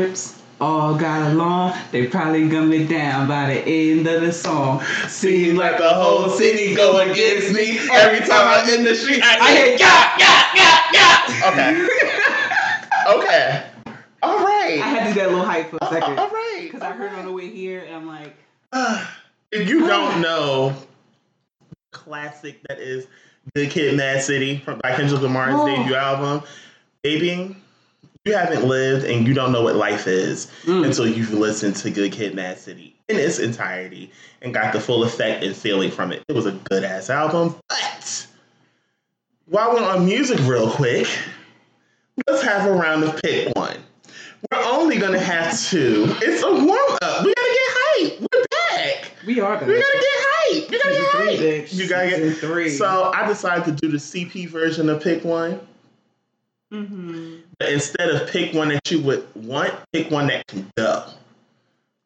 [0.00, 1.74] Crips all got along.
[1.90, 4.82] They probably gonna be down by the end of the song.
[5.08, 9.20] Seems like the whole city go against me every time I'm in the street.
[9.22, 11.50] I hear yeah, yeah, yeah, yeah.
[11.52, 11.88] Okay.
[13.18, 13.66] okay.
[14.22, 14.80] All right.
[14.82, 16.60] I had to do that little hype for a uh, second All right.
[16.62, 18.34] because I heard on the way here, and I'm like,
[19.52, 20.74] if you don't know,
[21.90, 23.06] classic that is
[23.54, 25.66] Good Kid, Mad City from by Kendrick Lamar's Oh.
[25.66, 26.42] debut album,
[27.02, 27.54] baby.
[28.30, 30.86] You haven't lived and you don't know what life is Mm.
[30.86, 35.02] until you've listened to Good Kid, Mad City in its entirety and got the full
[35.02, 36.22] effect and feeling from it.
[36.28, 38.26] It was a good ass album, but
[39.46, 41.08] while we're on music, real quick,
[42.28, 43.78] let's have a round of pick one.
[44.52, 46.04] We're only gonna have two.
[46.22, 47.24] It's a warm up.
[47.24, 48.20] We gotta get hype.
[48.20, 48.44] We're
[48.76, 49.10] back.
[49.26, 49.72] we are We gonna.
[49.72, 50.70] gotta get hype.
[50.70, 51.40] You gotta Season get three, hype.
[51.66, 51.74] bitch.
[51.74, 52.70] You gotta Season get three.
[52.70, 55.58] So I decided to do the CP version of pick one.
[56.72, 57.36] Mm-hmm.
[57.58, 61.04] But instead of pick one that you would want, pick one that can go.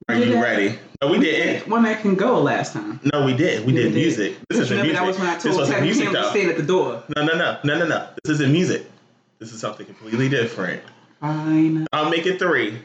[0.09, 0.43] Are did you that.
[0.43, 0.79] ready?
[1.01, 1.69] No, we didn't.
[1.69, 3.01] One that can go last time.
[3.13, 3.67] No, we did.
[3.67, 3.95] We Yeah, did did.
[3.95, 4.37] music.
[4.49, 4.95] This isn't music.
[4.97, 6.31] that was when I this wasn't Tevin music to though.
[6.31, 7.03] stand at the door.
[7.17, 8.09] No, no, no, no, no, no.
[8.23, 8.91] This isn't music.
[9.39, 10.83] This is something completely different.
[11.21, 11.87] Fine.
[11.93, 12.79] I'll make it three.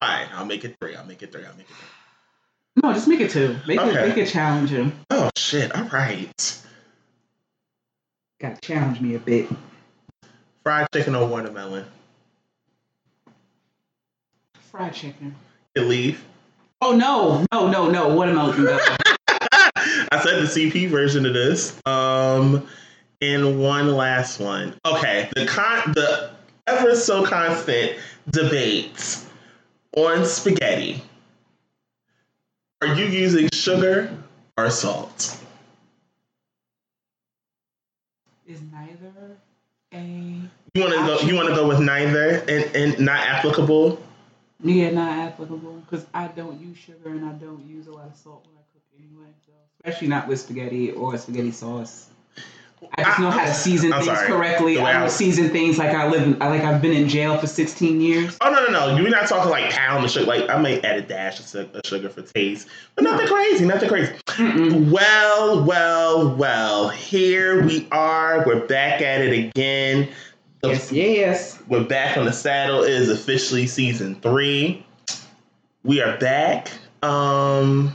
[0.00, 0.28] Fine.
[0.34, 0.94] I'll make it three.
[0.96, 1.44] I'll make it three.
[1.44, 2.82] I'll make it three.
[2.82, 3.56] No, just make it two.
[3.66, 4.04] Make Okay.
[4.04, 4.92] it make it challenging.
[5.10, 5.74] Oh shit!
[5.76, 6.58] All right.
[8.40, 9.46] Got to challenge me a bit.
[10.62, 11.84] Fried chicken or watermelon?
[14.70, 15.34] Fried chicken.
[15.74, 16.24] You leave.
[16.80, 18.14] Oh no, no, no, no.
[18.14, 18.78] Watermelon can go.
[19.56, 21.80] I said the CP version of this.
[21.86, 22.66] Um,
[23.20, 24.74] and one last one.
[24.84, 26.30] Okay, the con the
[26.66, 27.98] ever so constant
[28.30, 29.18] debate
[29.96, 31.02] on spaghetti.
[32.82, 34.16] Are you using sugar
[34.56, 35.38] or salt?
[38.46, 39.38] Is neither
[39.94, 40.40] a
[40.74, 41.28] You want to go?
[41.28, 44.00] You want to go with neither and, and not applicable?
[44.64, 48.16] yeah not applicable because I don't use sugar and I don't use a lot of
[48.16, 49.30] salt when I cook anyway.
[49.44, 49.52] So
[49.84, 52.08] especially not with spaghetti or spaghetti sauce.
[52.96, 54.28] I just know how to season I'm things sorry.
[54.28, 54.78] correctly.
[54.78, 56.22] I don't season things like I live.
[56.22, 58.38] In, like I've been in jail for 16 years.
[58.40, 58.96] Oh no no no!
[58.96, 60.24] You're not talking like pound of sugar.
[60.24, 63.66] Like I may add a dash of of sugar for taste, but nothing crazy.
[63.66, 64.12] Nothing crazy.
[64.26, 64.90] Mm-mm.
[64.90, 66.88] Well, well, well.
[66.88, 68.42] Here we are.
[68.46, 70.08] We're back at it again.
[70.64, 71.58] Yes, yes.
[71.66, 72.84] We're back on the saddle.
[72.84, 74.86] It is officially season three.
[75.82, 76.70] We are back.
[77.02, 77.92] Um,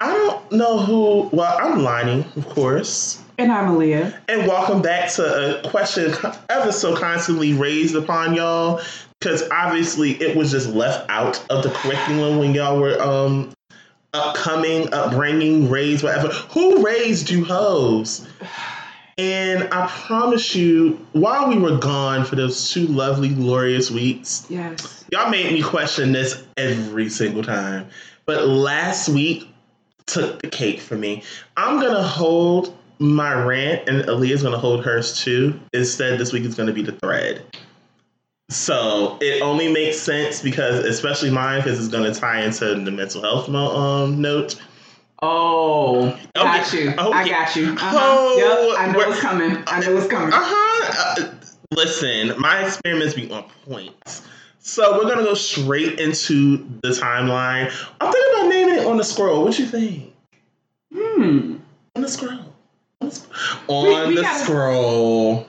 [0.00, 1.28] I don't know who.
[1.36, 3.22] Well, I'm Lonnie, of course.
[3.36, 4.16] And I'm Aaliyah.
[4.26, 6.14] And welcome back to a question
[6.48, 8.80] ever so constantly raised upon y'all.
[9.20, 13.52] Because obviously it was just left out of the curriculum when y'all were um
[14.14, 16.28] upcoming, upbringing, raised, whatever.
[16.28, 18.26] Who raised you hoes?
[19.18, 25.04] And I promise you, while we were gone for those two lovely, glorious weeks, Yes.
[25.10, 27.86] y'all made me question this every single time.
[28.26, 29.48] But last week
[30.06, 31.22] took the cake for me.
[31.56, 35.58] I'm gonna hold my rant, and Aaliyah's gonna hold hers too.
[35.72, 37.42] Instead, this week is gonna be the thread.
[38.50, 43.22] So it only makes sense because, especially mine, because it's gonna tie into the mental
[43.22, 44.56] health mo- um, note.
[45.30, 46.90] Oh, got Okay, you.
[46.90, 47.30] I okay.
[47.30, 47.72] got you.
[47.72, 47.96] Uh-huh.
[48.00, 49.62] Oh, yep, I know what's coming.
[49.66, 50.32] I know what's coming.
[50.32, 51.22] Uh huh.
[51.22, 51.32] Uh,
[51.72, 54.22] listen, my experiments be on point.
[54.60, 57.72] So we're gonna go straight into the timeline.
[58.00, 59.44] I'm thinking about naming it on the scroll.
[59.44, 60.12] What you think?
[60.94, 61.56] Hmm.
[61.96, 62.38] On the scroll.
[63.00, 63.28] On the, sc-
[63.68, 65.48] on we the gotta- scroll.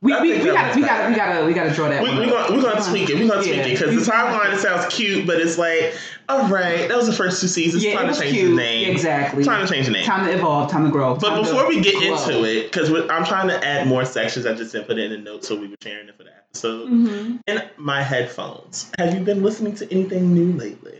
[0.00, 2.18] We, I we, we gotta we gotta we gotta we gotta draw that We, one.
[2.18, 3.14] We're, gonna, we're gonna tweak it.
[3.20, 3.66] We're gonna tweak Yeah.
[3.66, 5.94] it because the timeline it sounds cute, but it's like,
[6.28, 7.84] all right, that was the first two seasons.
[7.84, 8.50] Yeah, trying it was to change cute.
[8.50, 8.90] the name.
[8.90, 9.44] Exactly.
[9.44, 10.04] Trying to change the name.
[10.04, 10.70] Time to evolve.
[10.70, 11.14] Time to grow.
[11.16, 12.12] But before we get grow.
[12.14, 15.24] into it, because I'm trying to add more sections, I just didn't put it in
[15.24, 16.88] the notes so we were sharing it for the episode.
[16.90, 17.40] Mhm.
[17.46, 20.98] In my headphones, have you been listening to anything new lately?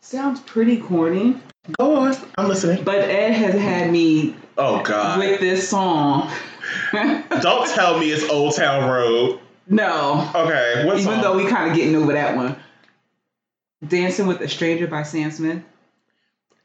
[0.00, 1.36] Sounds pretty corny,
[1.78, 2.84] Go on, I'm listening.
[2.84, 5.18] but Ed has had me Oh God!
[5.18, 6.30] with this song.
[6.92, 9.40] Don't tell me it's Old Town Road.
[9.68, 11.22] No, Okay, what even song?
[11.22, 12.56] though we kind of getting over that one.
[13.86, 15.62] Dancing with a Stranger by Sam Smith.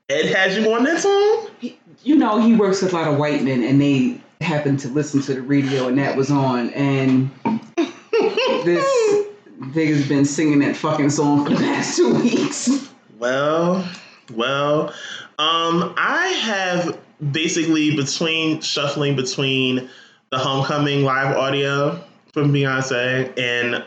[0.09, 1.47] Ed has you on that song?
[1.59, 4.87] He, you know, he works with a lot of white men, and they happened to
[4.87, 6.69] listen to the radio, and that was on.
[6.71, 7.29] And
[7.75, 9.25] this
[9.59, 12.89] nigga's been singing that fucking song for the past two weeks.
[13.19, 13.87] Well,
[14.33, 14.89] well,
[15.37, 16.97] um, I have
[17.31, 19.89] basically between shuffling between
[20.31, 22.01] the Homecoming live audio
[22.33, 23.83] from Beyonce and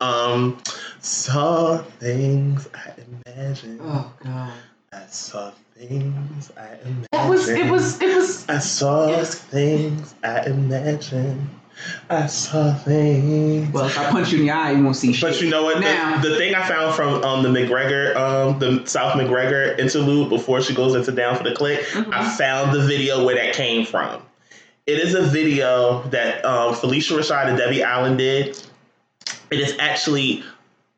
[0.00, 0.58] um,
[1.00, 2.92] saw things I
[3.36, 3.80] imagined.
[3.82, 4.52] Oh God,
[4.92, 7.06] I saw things I imagined.
[7.12, 7.70] that was it.
[7.70, 11.48] Was it was I saw things I imagined.
[12.10, 13.72] I saw things.
[13.72, 15.30] Well, if I punch you in the eye, you won't see shit.
[15.30, 15.80] But you know what?
[15.80, 20.28] Now, the, the thing I found from um, the McGregor, um, the South McGregor interlude
[20.28, 22.12] before she goes into Down for the Click, Mhm.
[22.12, 24.20] I found the video where that came from.
[24.86, 28.60] It is a video that um, Phylicia Rashad and Debbie Allen did.
[29.50, 30.42] It is actually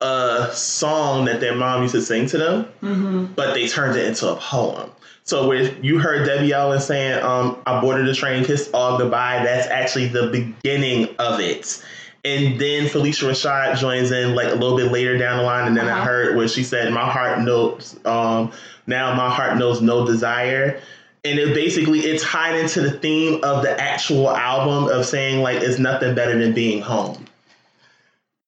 [0.00, 4.06] a song that their mom used to sing to them, hmm but they turned it
[4.06, 4.90] into a poem.
[5.25, 9.43] So where you heard Debbie Allen saying, um, I boarded the train, kissed all goodbye,
[9.44, 11.82] that's actually the beginning of it.
[12.25, 15.76] And then Phylicia Rashad joins in like a little bit later down the line, and
[15.76, 16.05] then I Uh-huh.
[16.05, 18.52] heard where she said, My heart knows um
[18.87, 20.81] now my heart knows no desire.
[21.25, 25.63] And it basically it tied into the theme of the actual album of saying like
[25.63, 27.25] it's nothing better than being home.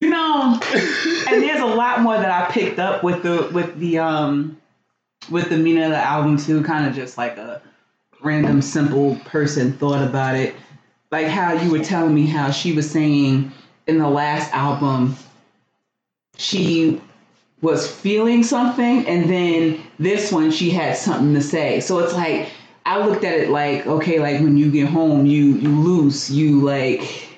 [0.00, 0.60] you know,
[1.28, 4.56] and there's a lot more that I picked up with the with the um
[5.30, 6.62] with the meaning of the album too.
[6.64, 7.62] Kind of just like a
[8.20, 10.54] random simple person thought about it,
[11.12, 13.52] like how you were telling me how she was saying
[13.86, 15.16] in the last album
[16.36, 17.00] she
[17.62, 21.80] was feeling something, and then this one she had something to say.
[21.80, 22.48] So it's like
[22.86, 26.60] I looked at it like okay, like when you get home, you you loose, you
[26.60, 27.28] like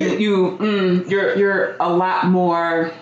[0.00, 2.92] you, you mm, you're you're a lot more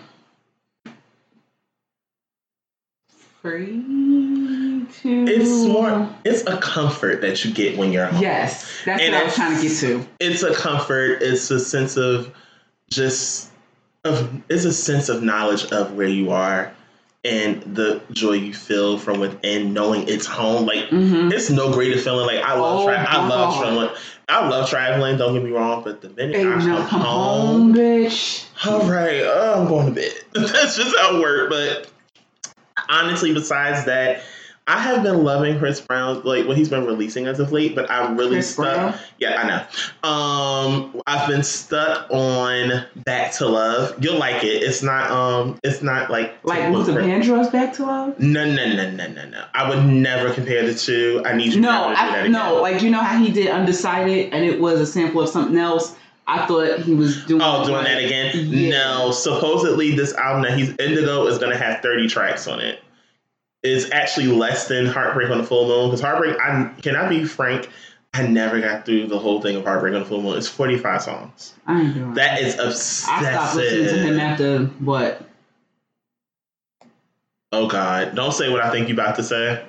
[3.42, 3.82] free
[5.02, 8.20] to It's more it's a comfort that you get when you're home.
[8.20, 11.22] yes that's And what i was trying to get to it's a comfort.
[11.22, 12.34] It's a sense of
[12.90, 13.50] just
[14.04, 16.72] of it's a sense of knowledge of where you are
[17.22, 20.67] and the joy you feel from within knowing it's home.
[20.67, 21.32] Like mm-hmm.
[21.32, 22.26] it's no greater feeling.
[22.26, 23.90] Like I love Oh, tra- I love traveling.
[24.28, 25.17] I love traveling.
[25.19, 28.46] Don't get me wrong, but the minute Baby, I come, come home, home, bitch.
[28.67, 30.12] all right, uh, I'm going to bed.
[30.32, 31.55] That's just how it works.
[31.55, 31.90] But
[32.88, 34.22] honestly, besides that,
[34.66, 37.74] I have been loving Chris Brown, like what he's been releasing as of late.
[37.74, 38.64] But I'm really Chris stuck.
[38.76, 38.94] Brown?
[39.18, 40.08] Yeah, I know.
[40.08, 43.96] Um, I've been stuck on Back to Love.
[44.02, 44.62] You'll like it.
[44.62, 45.10] It's not.
[45.10, 48.18] Um, it's not like Like Luther Vandross back to love?
[48.20, 49.44] No, no, no, no, no, no.
[49.54, 51.20] I would never compare the two.
[51.24, 53.48] I need you No, to do that I no, like you know how he did
[53.48, 55.96] Undecided and it was a sample of something else.
[56.28, 58.32] I thought he was doing Oh, doing like- that again?
[58.36, 58.70] Yeah.
[58.70, 59.10] No.
[59.10, 62.80] Supposedly, this album that he's Indigo is going to have 30 tracks on it.
[63.62, 66.38] It's actually less than Heartbreak on the Full Moon because Heartbreak.
[66.40, 67.68] I can I be frank?
[68.12, 70.36] I never got through the whole thing of Heartbreak on the Full Moon.
[70.36, 71.54] It's 45 songs.
[71.66, 75.22] I ain't doing That is I stopped listening to him after what?
[77.52, 78.14] Oh God!
[78.14, 79.62] Don't say what I think you about to say.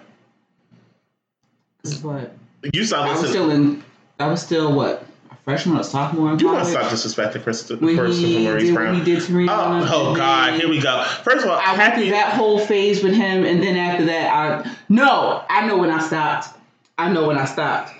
[2.02, 2.34] What?
[2.74, 3.84] You stop I was still in.
[4.20, 5.06] I was still what?
[5.44, 8.96] Freshman or sophomore you want to stop disrespecting Christopher, when Christopher he Maurice did Brown?
[8.96, 9.48] he did to me.
[9.50, 10.60] Oh, oh God!
[10.60, 11.04] Here we go.
[11.24, 12.10] First of all, I went through happy.
[12.12, 16.00] that whole phase with him, and then after that, I no, I know when I
[16.00, 16.50] stopped.
[16.98, 17.92] I know when I stopped.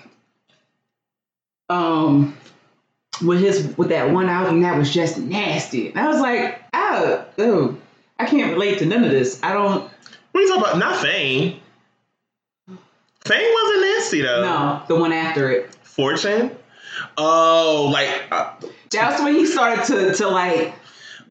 [1.68, 2.36] Um,
[3.24, 7.24] with his with that one album that was just nasty, and I was like, oh,
[7.38, 7.76] oh,
[8.20, 9.40] I can't relate to none of this.
[9.42, 9.90] I don't.
[10.30, 10.78] What are you talking about?
[10.78, 11.60] Not Fame.
[13.24, 14.42] Fame wasn't nasty though.
[14.42, 15.74] No, the one after it.
[15.82, 16.52] Fortune.
[17.16, 18.52] Oh, like uh,
[18.90, 20.74] That was when he started to to like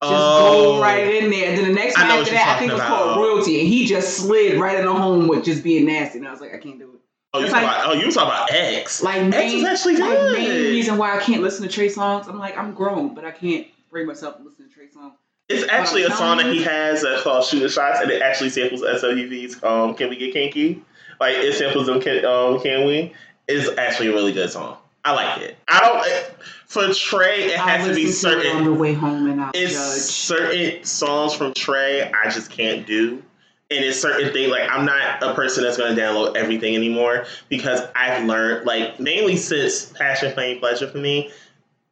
[0.03, 1.49] just oh, go right in there.
[1.49, 3.17] And then the next one after that, I think it was talking called.
[3.17, 6.17] Royalty, and he just slid right in the home with just being nasty.
[6.19, 6.99] And I was like, I can't do it.
[7.33, 7.87] Oh, you like- about?
[7.87, 9.03] Oh, you talking about X?
[9.03, 12.27] Like X main, is actually like main reason why I can't listen to Trey Songz.
[12.27, 15.13] I'm like, I'm grown, but I can't bring myself to listen to Trey Songz.
[15.49, 18.81] It's actually a song that he has uh, called "Shooting Shots," and it actually samples
[18.81, 20.83] SWV's um, "Can We Get Kinky?"
[21.19, 22.01] Like it samples them.
[22.01, 23.13] Can, um, can we?
[23.47, 24.77] It's actually a really good song.
[25.03, 25.57] I like it.
[25.67, 26.35] I don't.
[26.67, 28.63] For Trey, it has to be to on certain.
[28.63, 30.01] the way home, and I'll It's judge.
[30.39, 33.21] certain songs from Trey I just can't do.
[33.69, 37.81] And it's certain things like I'm not a person that's gonna download everything anymore because
[37.95, 41.31] I've learned like mainly since Passion Pain and Pleasure for me,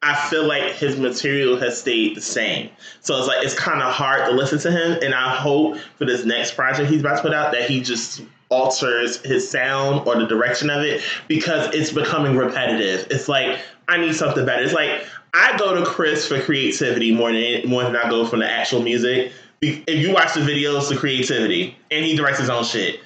[0.01, 2.69] I feel like his material has stayed the same.
[3.01, 4.99] So it's like it's kind of hard to listen to him.
[5.01, 8.21] And I hope for this next project he's about to put out that he just
[8.49, 13.07] alters his sound or the direction of it because it's becoming repetitive.
[13.11, 14.63] It's like I need something better.
[14.63, 18.39] It's like I go to Chris for creativity more than more than I go from
[18.39, 19.31] the actual music.
[19.61, 23.01] If you watch the videos, the creativity, and he directs his own shit.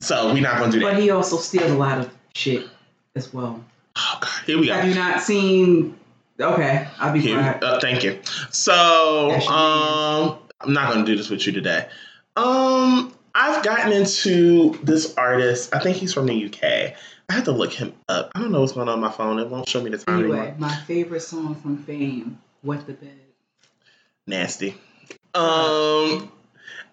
[0.00, 0.94] So we're not gonna do that.
[0.94, 2.68] But he also steals a lot of shit
[3.16, 3.64] as well.
[3.96, 4.74] Oh God, here we go.
[4.74, 5.96] Have you not seen?
[6.40, 7.64] Okay, I'll be Here, quiet.
[7.64, 8.20] uh, thank you.
[8.50, 11.88] So, um, I'm not going to do this with you today.
[12.36, 15.74] Um, I've gotten into this artist.
[15.74, 16.94] I think he's from the UK.
[17.30, 18.32] I had to look him up.
[18.34, 19.38] I don't know what's going on on my phone.
[19.38, 20.56] It won't show me the time Anyway, anymore.
[20.58, 23.14] my favorite song from Fame, "Wet the Bed."
[24.26, 24.74] Nasty.
[25.34, 26.32] Um,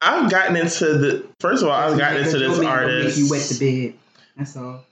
[0.01, 1.27] I've gotten into the.
[1.39, 3.17] First of all, I've gotten into this artist.
[3.17, 3.99] You wet the bed.
[4.37, 4.83] That's all.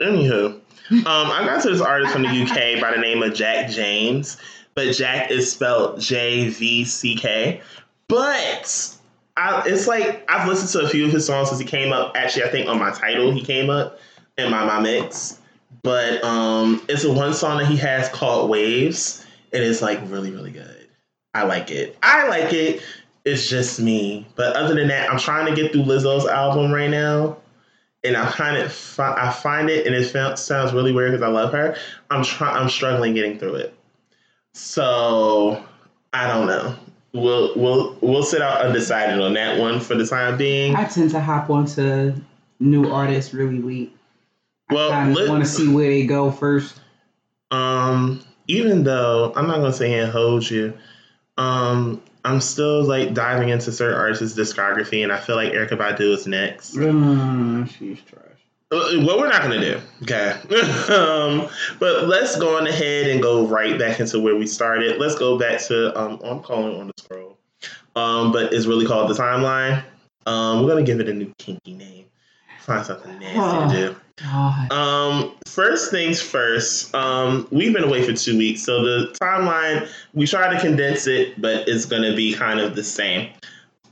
[0.00, 0.46] Anywho,
[0.90, 4.36] um, I got to this artist from the UK by the name of Jack James,
[4.74, 7.60] but Jack is spelled J V C K.
[8.08, 8.96] But
[9.36, 12.12] I, it's like I've listened to a few of his songs since he came up.
[12.16, 13.98] Actually, I think on my Tidal he came up
[14.38, 15.38] in my my mix.
[15.82, 19.26] But um, it's a one song that he has called Waves.
[19.52, 20.88] It is like really really good.
[21.34, 21.96] I like it.
[22.02, 22.82] I like it.
[23.24, 24.26] It's just me.
[24.36, 27.38] But other than that, I'm trying to get through Lizzo's album right now
[28.04, 31.52] and I kind of I find it, and it sounds really weird because I love
[31.52, 31.76] her.
[32.10, 32.56] I'm trying.
[32.56, 33.74] I'm struggling getting through it.
[34.54, 35.64] So
[36.12, 36.76] I don't know.
[37.14, 40.74] We'll we'll we'll sit out undecided on that one for the time being.
[40.74, 42.14] I tend to hop onto
[42.58, 43.96] new artists really late.
[44.70, 46.80] Well, I want to see where they go first.
[47.50, 50.72] Um, even though I'm not gonna say and hold you,
[51.36, 56.14] um, I'm still like diving into certain artists' discography, and I feel like Erykah Badu
[56.14, 56.74] is next.
[56.76, 58.22] Mm, she's trash.
[58.70, 60.30] Uh, what we're not gonna do, okay?
[60.94, 61.46] um,
[61.78, 64.98] but let's go on ahead and go right back into where we started.
[64.98, 66.91] Let's go back to um, I'm calling on
[67.96, 69.84] um, but it's really called the timeline.
[70.26, 72.06] Um, we're gonna give it a new kinky name.
[72.60, 73.68] Find something nasty oh.
[73.68, 73.96] to do.
[74.22, 74.72] God.
[74.72, 76.94] Um, first things first.
[76.94, 81.40] Um, we've been away for two weeks, so the timeline we try to condense it,
[81.40, 83.30] but it's gonna be kind of the same.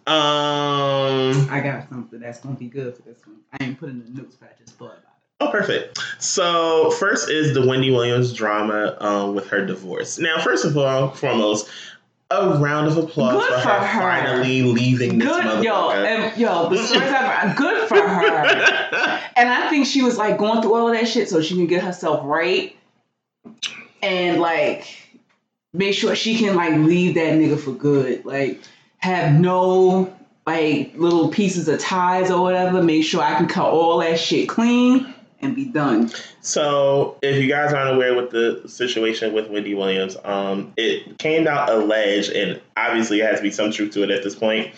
[0.07, 3.37] Um, I got something that's gonna be good for this one.
[3.53, 5.07] I ain't putting the notes, but I just thought about it.
[5.43, 5.99] Oh, perfect.
[6.19, 10.19] So first is the Wendy Williams drama um, with her divorce.
[10.19, 11.71] Now, first of all, foremost,
[12.31, 16.69] a round of applause good for, her, her, finally leaving this good, yo, and, yo,
[16.69, 18.33] the stories ever uh, good for her.
[19.37, 21.67] and I think she was like going through all of that shit so she can
[21.67, 22.77] get herself right
[24.01, 24.87] and like
[25.73, 28.25] make sure she can like leave that nigga for good.
[28.25, 28.63] Like
[28.99, 30.15] have no
[30.47, 32.81] like little pieces of ties or whatever.
[32.81, 36.11] Make sure I can cut all that shit clean and be done.
[36.41, 41.47] So, if you guys aren't aware with the situation with Wendy Williams, um, it came
[41.47, 44.75] out alleged, and obviously it has to be some truth to it at this point,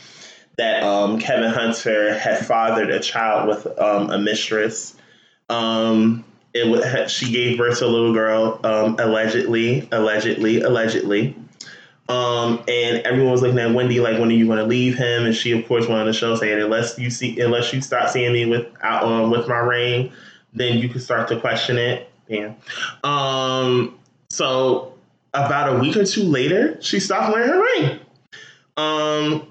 [0.56, 4.94] that um, Kevin Hunter had fathered a child with um, a mistress.
[5.48, 11.36] Um, it she gave birth to a little girl, um, allegedly, allegedly, allegedly.
[12.08, 15.24] Um, and everyone was looking at Wendy like, when are you going to leave him?
[15.24, 18.10] And she, of course, went on the show saying, unless you see, unless you stop
[18.10, 20.12] seeing me with, um, with my ring,
[20.52, 22.10] then you can start to question it.
[22.28, 22.54] Yeah.
[23.04, 23.98] Um,
[24.30, 24.94] so
[25.34, 28.00] about a week or two later, she stopped wearing her ring.
[28.76, 29.46] Um,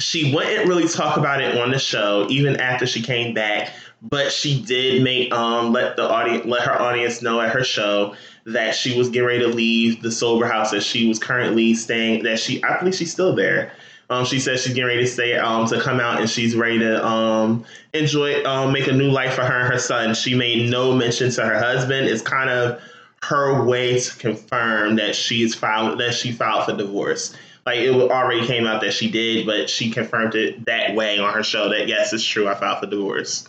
[0.00, 3.72] she wouldn't really talk about it on the show, even after she came back.
[4.02, 8.14] But she did make um let the audience let her audience know at her show
[8.44, 12.24] that she was getting ready to leave the sober house that she was currently staying.
[12.24, 13.72] That she I believe she's still there.
[14.14, 16.78] Um, she says she's getting ready to stay um, to come out and she's ready
[16.78, 20.14] to um, enjoy um, make a new life for her and her son.
[20.14, 22.06] She made no mention to her husband.
[22.06, 22.80] It's kind of
[23.22, 27.34] her way to confirm that she's filed that she filed for divorce.
[27.66, 31.32] Like it already came out that she did, but she confirmed it that way on
[31.34, 32.46] her show that yes, it's true.
[32.46, 33.48] I filed for divorce.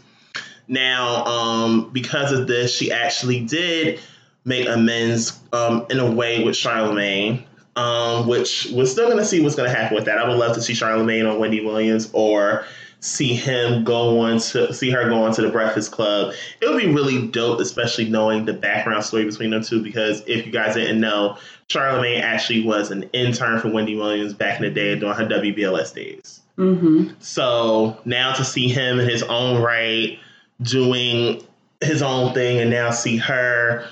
[0.68, 4.00] Now, um, because of this, she actually did
[4.46, 9.41] make amends um, in a way with Charlemagne um, which we're still going to see
[9.41, 10.17] what's going to happen with that.
[10.17, 12.65] I would love to see Charlemagne on Wendy Williams or
[13.01, 16.34] see him go on to see her go on to the Breakfast Club.
[16.62, 19.84] It would be really dope, especially knowing the background story between them two.
[19.84, 24.60] Because if you guys didn't know, Charlemagne actually was an intern for Wendy Williams back
[24.60, 26.41] in the day during her WBLS days.
[26.58, 27.10] Mm-hmm.
[27.20, 30.17] So now to see him in his own right
[30.62, 31.44] doing
[31.82, 33.86] his own thing, and now see her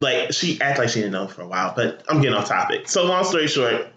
[0.00, 2.88] like she act like she didn't know for a while, but I'm getting off topic.
[2.88, 3.88] So long story short,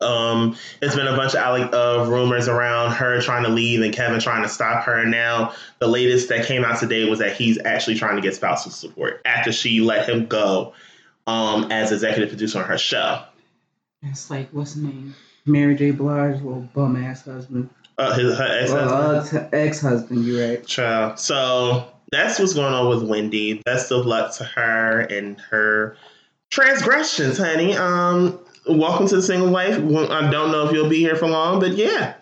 [0.00, 4.20] um, it's been a bunch of uh, rumors around her trying to leave and Kevin
[4.20, 5.04] trying to stop her.
[5.04, 8.70] Now the latest that came out today was that he's actually trying to get spousal
[8.70, 10.74] support after she let him go
[11.26, 13.22] um, as executive producer on her show.
[14.02, 15.14] It's like what's the name?
[15.46, 15.92] Mary J.
[15.92, 17.70] Blige, little bum ass husband.
[17.98, 19.44] Uh, his her ex husband.
[19.44, 20.66] Uh, ex husband, you're right.
[20.66, 21.18] Child.
[21.18, 23.62] So that's what's going on with Wendy.
[23.64, 25.96] Best of luck to her and her
[26.50, 27.76] transgressions, honey.
[27.76, 29.74] Um, welcome to the single life.
[29.74, 32.14] I don't know if you'll be here for long, but yeah.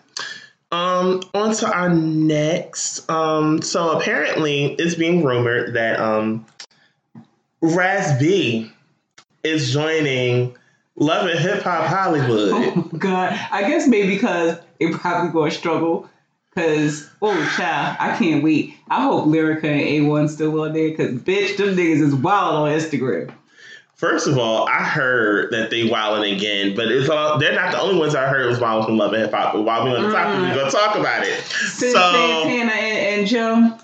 [0.71, 3.09] Um, on to our next.
[3.09, 6.45] Um, so apparently it's being rumored that um
[7.61, 8.71] Raz B
[9.43, 10.55] is joining
[10.95, 12.51] Love and Hip Hop Hollywood.
[12.53, 13.39] Oh God.
[13.51, 16.09] I guess maybe because it probably gonna struggle
[16.55, 18.75] Cause oh child, I can't wait.
[18.87, 20.95] I hope Lyrica and A1 still on there.
[20.95, 23.33] Cause bitch, them niggas is wild on Instagram.
[23.95, 27.81] First of all, I heard that they wilding again, but it's all they're not the
[27.81, 29.53] only ones I heard was wild from Love and Hip Hop.
[29.53, 30.55] But while we on the topic, we're mm.
[30.55, 31.41] gonna talk about it.
[31.43, 33.77] so Santana and, and Joe.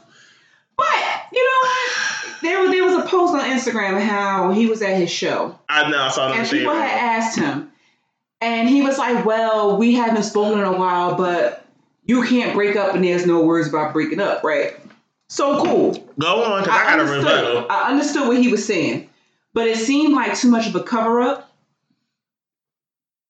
[0.78, 2.42] But You know what?
[2.42, 5.60] There, was there was a post on Instagram how he was at his show.
[5.70, 6.04] I know.
[6.04, 7.72] I saw and people had asked him,
[8.40, 11.61] and he was like, "Well, we haven't spoken in a while, but
[12.04, 14.80] you can't break up, and there's no words about breaking up, right?"
[15.30, 15.92] So cool.
[16.20, 17.68] Go on, because I, got a rebuttal.
[17.70, 19.10] I understood what he was saying,
[19.54, 21.54] but it seemed like too much of a cover up.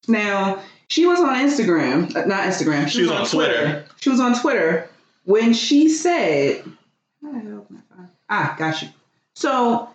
[0.07, 2.87] Now she was on Instagram, uh, not Instagram.
[2.87, 3.85] She was on Twitter.
[3.99, 4.89] She was on Twitter
[5.25, 6.63] when she said,
[7.21, 8.89] "How the hell can "Ah, got you."
[9.35, 9.89] So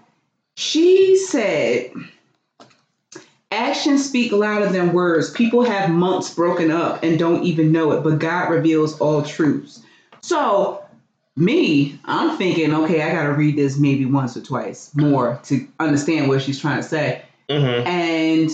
[0.56, 1.90] she said,
[3.56, 5.30] "Actions speak louder than words.
[5.30, 9.80] People have months broken up and don't even know it, but God reveals all truths."
[10.20, 10.80] So
[11.36, 16.28] me, I'm thinking, okay, I gotta read this maybe once or twice more to understand
[16.28, 17.22] what she's trying to say.
[17.48, 17.86] Mm-hmm.
[17.86, 18.50] And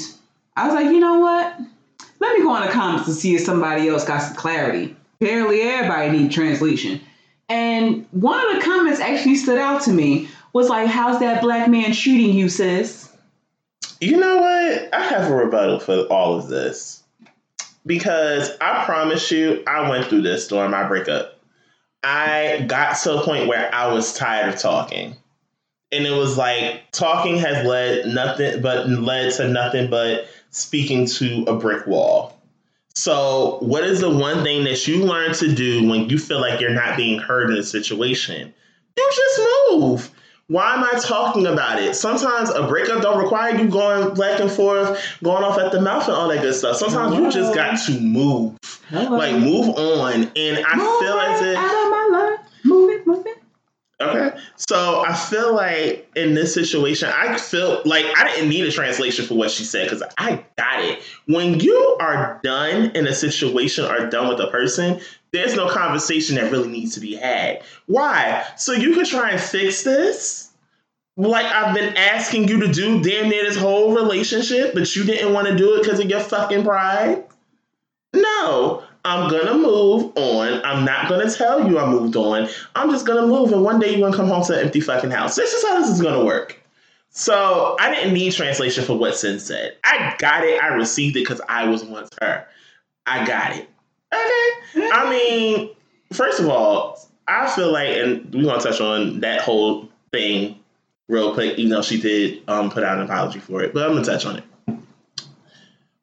[0.57, 1.59] I was like, you know what?
[2.21, 4.97] Let me go in the comments to see if somebody else got some clarity.
[5.21, 7.01] Apparently, everybody need translation.
[7.49, 11.69] And one of the comments actually stood out to me was like, "How's that black
[11.69, 13.09] man treating you, sis?"
[14.03, 14.93] You know what?
[14.93, 17.05] I have a rebuttal for all of this.
[17.87, 21.39] Because I promise you, I went through this during my breakup.
[22.03, 25.17] I got to a point where I was tired of talking.
[25.93, 31.45] And it was like talking has led nothing but led to nothing but speaking to
[31.47, 32.37] a brick wall.
[32.97, 36.61] So, what is the one thing that you learn to do when you feel like
[36.61, 38.53] you're not being heard in a situation?
[38.97, 39.41] You just
[39.71, 40.11] move.
[40.49, 41.95] Why am I talking about it?
[41.95, 46.07] Sometimes a breakup don't require you going back and forth, going off at the mouth
[46.09, 46.77] and all that good stuff.
[46.77, 48.59] Sometimes you just got to move.
[48.89, 49.17] Hello.
[49.17, 50.31] Like move on.
[50.37, 52.51] And I Move feel as if out of my life.
[52.65, 53.39] Move it, move it.
[54.03, 54.37] Okay.
[54.57, 59.25] So I feel like in this situation, I feel like I didn't need a translation
[59.25, 61.03] for what she said because I got it.
[61.27, 65.01] When you are done in a situation or done with a person,
[65.33, 67.63] there's no conversation that really needs to be had.
[67.87, 68.45] Why?
[68.57, 70.51] So you can try and fix this.
[71.17, 75.33] Like I've been asking you to do damn near this whole relationship, but you didn't
[75.33, 77.25] want to do it because of your fucking pride.
[78.15, 80.63] No, I'm gonna move on.
[80.65, 82.49] I'm not gonna tell you I moved on.
[82.75, 85.11] I'm just gonna move, and one day you're gonna come home to an empty fucking
[85.11, 85.35] house.
[85.35, 86.59] This is how this is gonna work.
[87.11, 89.77] So I didn't need translation for what Cyn said.
[89.85, 90.63] I got it.
[90.63, 92.47] I received it because I was once her.
[93.07, 93.69] I got it.
[94.13, 94.89] Okay.
[94.93, 95.71] I mean,
[96.13, 96.99] first of all,
[97.29, 100.59] I feel like, and we're gonna touch on that whole thing
[101.09, 103.95] real quick, even though she did um, put out an apology for it, but I'm
[103.95, 104.45] gonna touch on it.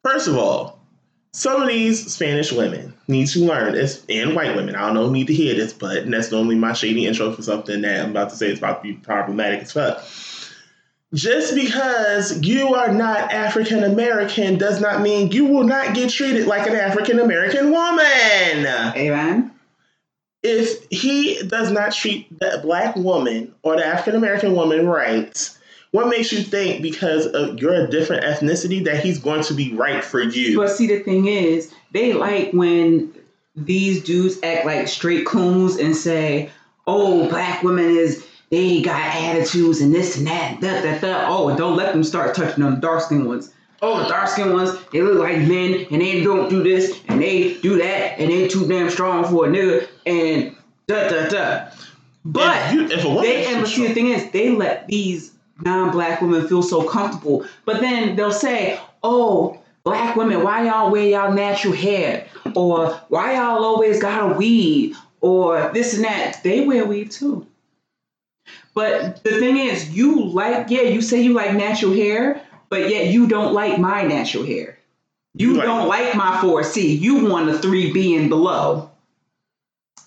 [0.02, 0.80] First of all,
[1.32, 4.74] some of these Spanish women need to learn this, and white women.
[4.74, 7.82] I don't know need to hear this, but that's normally my shady intro for something
[7.82, 10.04] that I'm about to say is about to be problematic as fuck.
[11.12, 16.46] Just because you are not African American does not mean you will not get treated
[16.46, 18.04] like an African American woman.
[18.66, 19.50] Amen.
[20.42, 25.50] If he does not treat the black woman or the African American woman right,
[25.90, 29.74] what makes you think because of you're a different ethnicity that he's going to be
[29.74, 30.56] right for you?
[30.56, 33.12] But see, the thing is, they like when
[33.56, 36.50] these dudes act like straight coons and say,
[36.86, 41.56] "Oh, black women is they got attitudes and this and that, that, that, that." Oh,
[41.56, 43.52] don't let them start touching on the dark skinned ones.
[43.82, 47.20] Oh, the dark skinned ones, they look like men and they don't do this and
[47.22, 50.54] they do that and they too damn strong for a nigga and
[50.86, 51.70] da da da.
[52.24, 55.32] But If you- if they and but see the thing is, they let these
[55.62, 57.44] non-black women feel so comfortable.
[57.64, 62.26] But then they'll say, "Oh, black women, why y'all wear y'all natural hair?
[62.54, 64.98] Or why y'all always got a weave?
[65.22, 67.46] Or this and that." They wear weave too.
[68.74, 73.08] But the thing is, you like, yeah, you say you like natural hair, but yet
[73.08, 74.78] you don't like my natural hair.
[75.34, 76.98] You You like- don't like my 4C.
[77.00, 78.90] You want a 3B and below.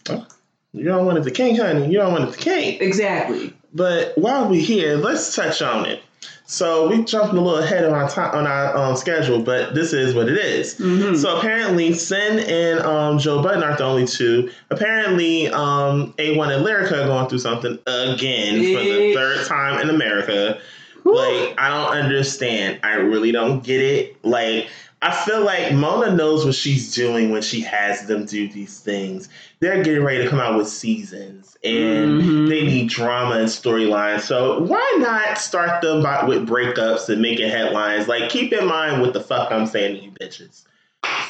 [0.10, 0.26] Oh,
[0.74, 1.88] you don't want it the king, honey.
[1.88, 2.82] You don't want it the king.
[2.82, 3.54] Exactly.
[3.74, 6.02] But while we're here, let's touch on it.
[6.46, 9.94] So we jumped a little ahead of our time on our um, schedule, but this
[9.94, 10.76] is what it is.
[10.76, 11.16] Mhm.
[11.18, 14.52] So apparently, Cyn and um, Joe Budden aren't the only two.
[14.70, 19.90] Apparently, um, A1 and Lyrica are going through something again for the third time in
[19.90, 20.60] America.
[21.06, 22.80] Like, I don't understand.
[22.84, 24.18] I really don't get it.
[24.24, 24.68] Like,
[25.04, 29.28] I feel like Mona knows what she's doing when she has them do these things.
[29.60, 32.48] They're getting ready to come out with seasons, and Mhm.
[32.50, 34.22] they need drama and storylines.
[34.22, 38.08] So why not start them by, with breakups and making headlines?
[38.08, 40.64] Like, keep in mind what the fuck I'm saying to you bitches.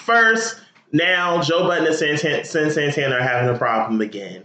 [0.05, 0.57] First,
[0.91, 4.43] now Joe Budden and Santana, Cyn Santana are having a problem again.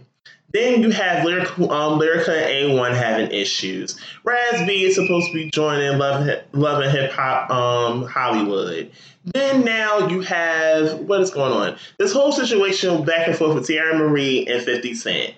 [0.51, 3.99] Then you have Lyrica, um, Lyrica and A1 having issues.
[4.23, 8.91] Raz B is supposed to be joining Love, Love and Hip Hop um, Hollywood.
[9.25, 11.77] Then now you have what is going on?
[11.99, 15.33] This whole situation back and forth with Teairra Mari and 50 Cent.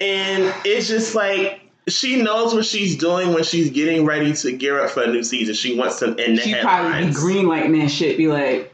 [0.00, 4.80] and it's just like she knows what she's doing when she's getting ready to gear
[4.84, 5.54] up for a new season.
[5.54, 6.64] She wants to end the She headlines.
[6.64, 8.16] probably be green lighting that shit.
[8.18, 8.72] Be like,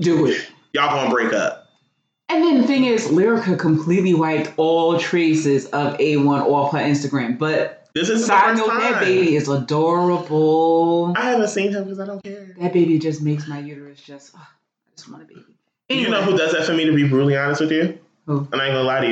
[0.00, 0.46] do it.
[0.72, 1.55] Y'all gonna break up.
[2.28, 7.38] And then the thing is, Lyrica completely wiped all traces of A1 off her Instagram.
[7.38, 11.14] But This is side first note, that baby is adorable.
[11.16, 12.54] I haven't seen him because I don't care.
[12.60, 15.44] That baby just makes my uterus just, oh, I just want a baby.
[15.88, 16.84] You know who does that for me?
[16.86, 18.38] To be brutally honest with you, Who?
[18.52, 19.08] I'm not gonna lie to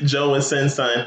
[0.00, 0.06] you.
[0.06, 1.06] Joe and Cyn's son.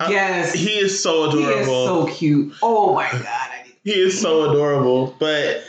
[0.00, 0.54] Uh, Yes.
[0.54, 1.60] he is so He adorable.
[1.60, 2.54] is so cute.
[2.62, 3.26] Oh my god.
[3.26, 5.14] I need- He is so adorable.
[5.20, 5.62] But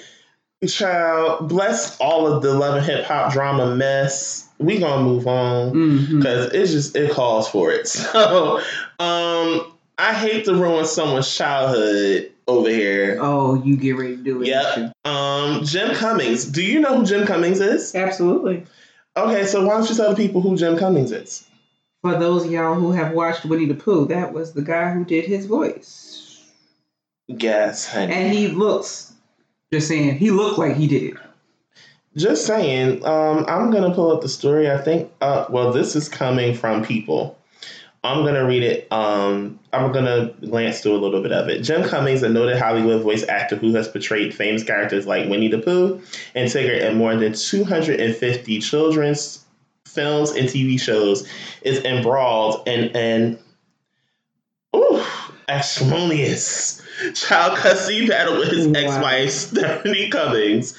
[0.67, 4.47] child, bless all of the love and hip hop drama mess.
[4.57, 7.87] We gonna move on because it's just it calls for it.
[8.15, 8.59] So,
[8.99, 13.17] um, I hate to ruin someone's childhood over here.
[13.19, 14.47] Oh, you get ready to do it.
[14.47, 14.93] Yep.
[15.05, 16.45] Um, Jim Cummings.
[16.45, 17.95] Do you know who Jim Cummings is?
[17.95, 18.65] Absolutely.
[19.17, 21.47] Okay, so why don't you tell the people who Jim Cummings is?
[22.01, 25.05] For those of y'all who have watched Winnie the Pooh, that was the guy who
[25.05, 26.45] did his voice.
[27.27, 28.13] Yes, honey.
[28.13, 29.13] And he looks,
[29.73, 31.17] just saying, he looked like he did.
[32.15, 34.71] Just saying, um, I'm gonna pull up the story.
[34.71, 37.37] I think, uh, well, this is coming from people.
[38.05, 38.87] I'm gonna read it.
[38.91, 41.61] Um, I'm gonna glance through a little bit of it.
[41.61, 45.57] Jim Cummings, a noted Hollywood voice actor who has portrayed famous characters like Winnie the
[45.57, 46.01] Pooh
[46.35, 49.43] and Tigger in more than 250 children's
[49.87, 51.27] films and TV shows,
[51.63, 53.39] is embroiled in an
[54.75, 55.03] ooh,
[55.47, 56.81] acrimonious
[57.13, 58.73] child custody battle with his Wow.
[58.79, 60.77] ex-wife Stephanie Cummings.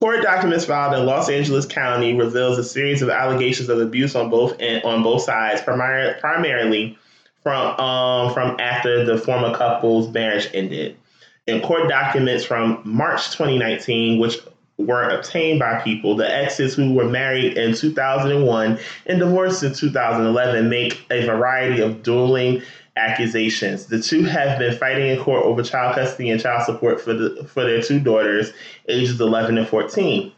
[0.00, 4.30] Court documents filed in Los Angeles County reveals a series of allegations of abuse on
[4.30, 6.96] both and on both sides, primar- primarily
[7.42, 10.96] from um, from after the former couple's marriage ended.
[11.48, 14.36] In court documents from March 2019, which
[14.76, 20.68] were obtained by people, the exes who were married in 2001 and divorced in 2011
[20.68, 22.62] make a variety of dueling
[22.98, 23.86] accusations.
[23.86, 27.44] The two have been fighting in court over child custody and child support for the
[27.44, 28.52] for their two daughters,
[28.88, 30.32] ages 11 and 14.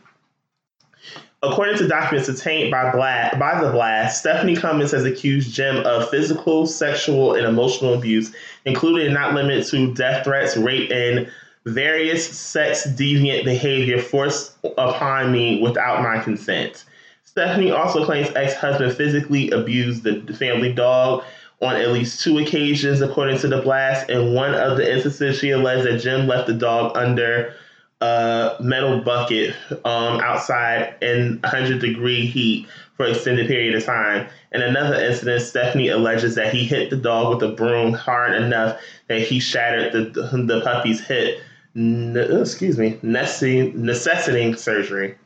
[1.43, 6.11] According to documents obtained by Bla- by the Blast, Stephanie Cummings has accused Jim of
[6.11, 8.33] physical, sexual, and emotional abuse,
[8.67, 11.31] including not limited to death threats, rape, and
[11.65, 16.85] various sex deviant behavior forced upon me without my consent.
[17.25, 21.25] Stephanie also claims ex-husband physically abused the family dog
[21.61, 24.09] on at least two occasions, according to the blast.
[24.09, 27.55] In one of the instances, she alleged that Jim left the dog under
[28.01, 34.27] a metal bucket um, outside in 100 degree heat for extended period of time.
[34.53, 38.81] In another incident, Stephanie alleges that he hit the dog with a broom hard enough
[39.09, 41.41] that he shattered the, the puppy's hip,
[41.77, 45.17] n- excuse me, necessitating surgery.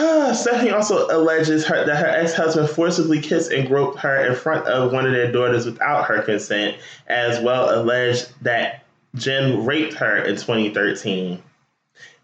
[0.34, 4.92] Stephanie also alleges her, that her ex-husband forcibly kissed and groped her in front of
[4.92, 8.84] one of their daughters without her consent, as well alleged that
[9.14, 11.42] Jim raped her in 2013.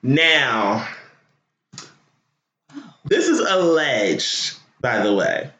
[0.02, 0.88] Now,
[3.04, 5.50] this is alleged, by the way.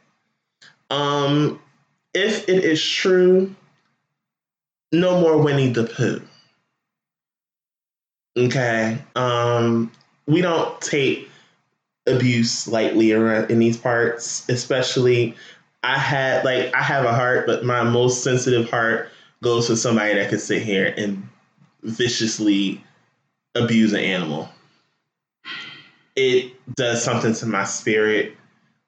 [0.91, 1.61] Um,
[2.15, 3.55] if it is true,
[4.93, 6.23] no more Winnie the Pooh.
[8.37, 8.99] Okay.
[9.17, 9.91] Um,
[10.27, 11.29] we don't take
[12.07, 15.35] abuse lightly around in these parts, especially
[15.83, 19.11] I had like I have a heart, but my most sensitive heart
[19.43, 21.29] goes to somebody that could sit here and
[21.83, 22.83] viciously
[23.55, 24.49] abuse an animal.
[26.17, 28.37] It does something to my spirit.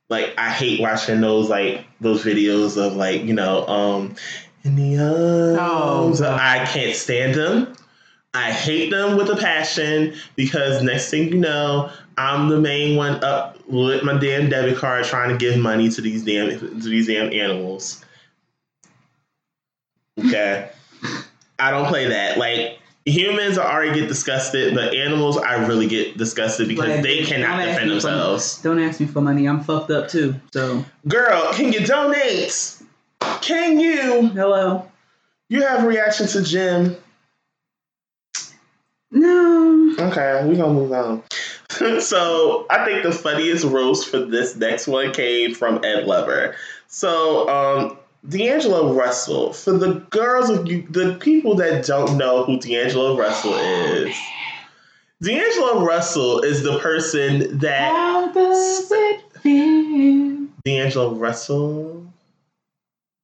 [0.09, 4.17] Like I hate watching those like those videos of like, you know, um
[4.65, 6.21] in the arms.
[6.21, 6.41] God.
[6.41, 7.75] I can't stand them.
[8.35, 13.23] I hate them with a passion because next thing you know, I'm the main one
[13.23, 17.07] up with my damn debit card trying to give money to these damn to these
[17.07, 18.05] damn animals.
[20.19, 20.69] Okay.
[21.61, 22.39] I don't play that.
[22.39, 27.23] Like humans I already get disgusted, but animals I really get disgusted because Like, they
[27.25, 28.61] cannot defend me for- themselves.
[28.63, 29.47] Don't ask me for money.
[29.47, 30.35] I'm fucked up too.
[30.53, 32.77] So Girl, can you donate?
[33.43, 34.29] Can you?
[34.29, 34.91] hello.
[35.49, 36.97] You have a reaction to Jim.
[39.11, 39.95] No.
[39.99, 41.23] Okay, we're gonna move on.
[42.01, 46.55] so I think the funniest roast for this next one came from Ed Lover.
[46.89, 52.59] So um D'Angelo Russell, for the girls of you the people that don't know who
[52.59, 54.17] D'Angelo Russell is,
[55.23, 60.47] D'Angelo Russell is the person that How does it feel?
[60.65, 62.05] D'Angelo Russell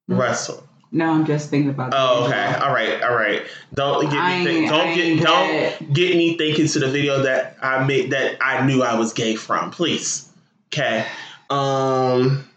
[0.08, 0.16] Hmm.
[0.18, 0.62] Russell.
[0.94, 1.92] No, I'm just thinking about.
[1.92, 2.54] Oh, okay.
[2.62, 3.02] All right.
[3.02, 3.42] All right.
[3.74, 4.44] Don't get I me.
[4.44, 5.24] Think, don't get.
[5.24, 9.12] Don't get me thinking to the video that I made that I knew I was
[9.12, 9.72] gay from.
[9.72, 10.28] Please.
[10.72, 11.04] Okay.
[11.50, 12.48] Um.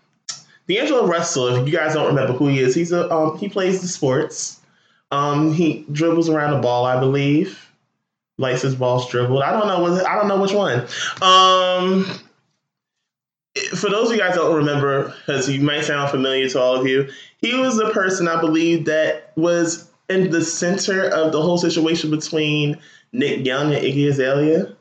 [0.67, 3.81] D'Angelo Russell, if you guys don't remember who he is, he's a um, he plays
[3.81, 4.59] the sports.
[5.09, 7.71] Um, he dribbles around the ball, I believe.
[8.37, 9.41] Likes his balls dribbled.
[9.41, 9.79] I don't know.
[9.79, 10.81] What, I don't know which one.
[11.23, 12.19] Um,
[13.77, 16.87] for those of you guys don't remember, because you might sound familiar to all of
[16.87, 17.09] you,
[17.39, 22.11] he was the person I believe that was in the center of the whole situation
[22.11, 22.77] between
[23.11, 24.73] Nick Young and Iggy Azalea.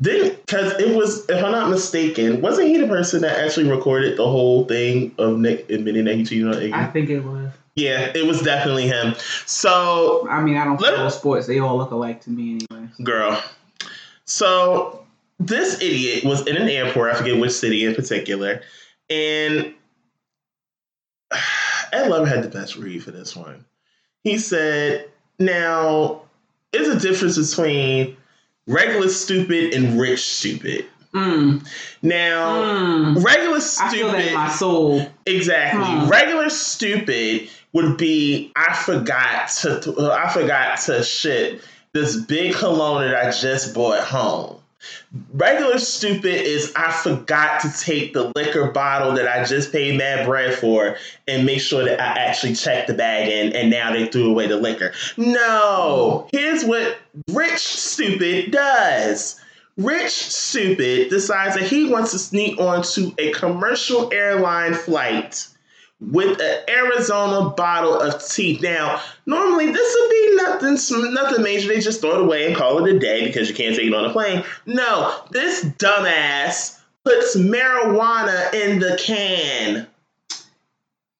[0.00, 4.16] Didn't because it was, if I'm not mistaken, wasn't he the person that actually recorded
[4.16, 6.72] the whole thing of Nick admitting that he cheated on Iggy?
[6.72, 7.50] I think it was.
[7.74, 9.14] Yeah, it was definitely him.
[9.46, 11.46] So, I mean, I don't follow sports.
[11.46, 12.88] They all look alike to me, anyway.
[13.02, 13.42] girl.
[14.24, 15.04] So
[15.38, 17.12] this idiot was in an airport.
[17.12, 18.62] I forget which city in particular,
[19.08, 19.74] and
[21.92, 23.64] Ed Lover had the best read for this one.
[24.24, 26.22] He said, "Now,
[26.72, 28.16] there's a difference between
[28.66, 30.84] regular stupid and rich stupid.
[31.14, 31.66] Mm.
[32.02, 33.24] Now, Mm.
[33.24, 35.06] regular I feel that in stupid, my soul.
[35.24, 35.82] exactly.
[35.82, 36.08] Hmm.
[36.08, 41.62] Regular stupid would be I forgot to I forgot to ship
[41.94, 44.56] this big cologne that I just bought home.
[45.32, 50.26] Regular stupid is I forgot to take the liquor bottle that I just paid mad
[50.26, 54.06] bread for and make sure that I actually checked the bag in and now they
[54.06, 54.92] threw away the liquor.
[55.16, 59.40] No, here's what rich stupid does.
[59.76, 65.48] Rich stupid decides that he wants to sneak onto a commercial airline flight
[66.00, 68.58] with an Arizona bottle of tea.
[68.62, 71.68] Now, normally this would be nothing, nothing major.
[71.68, 73.94] They just throw it away and call it a day because you can't take it
[73.94, 74.44] on a plane.
[74.66, 79.88] No, this dumbass puts marijuana in the can.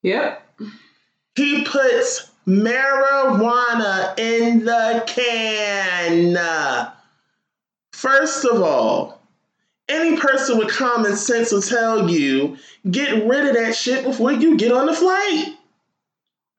[0.01, 0.45] Yep.
[1.35, 6.37] He puts marijuana in the can.
[7.91, 9.18] First of all,
[9.89, 12.57] any person with common sense will tell you
[12.89, 15.55] get rid of that shit before you get on the flight.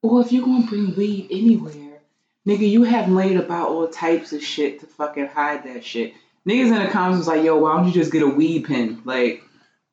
[0.02, 2.00] Well, if you're gonna bring weed anywhere,
[2.46, 6.14] nigga, you have made about all types of shit to fucking hide that shit.
[6.48, 9.02] Niggas in the comments was like, yo, why don't you just get a weed pen?
[9.04, 9.42] Like,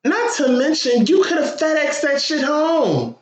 [0.06, 3.16] Not to mention, you could have FedEx that shit home.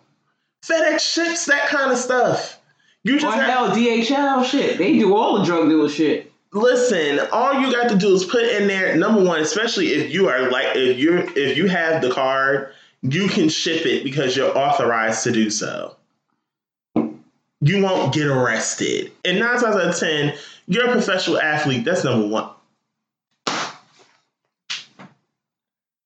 [0.63, 2.60] FedEx ships that kind of stuff.
[3.04, 4.78] You or just have, hell, DHL shit.
[4.78, 6.32] They do all the drug dealer shit.
[6.56, 7.20] Listen.
[7.32, 8.96] All you got to do is put in there.
[8.96, 13.28] Number one, especially if you are like if you're if you have the card, you
[13.28, 15.96] can ship it because you're authorized to do so.
[17.62, 19.12] You won't get arrested.
[19.24, 20.36] And nine times out of ten,
[20.68, 21.86] you're a professional athlete.
[21.86, 22.50] That's number one.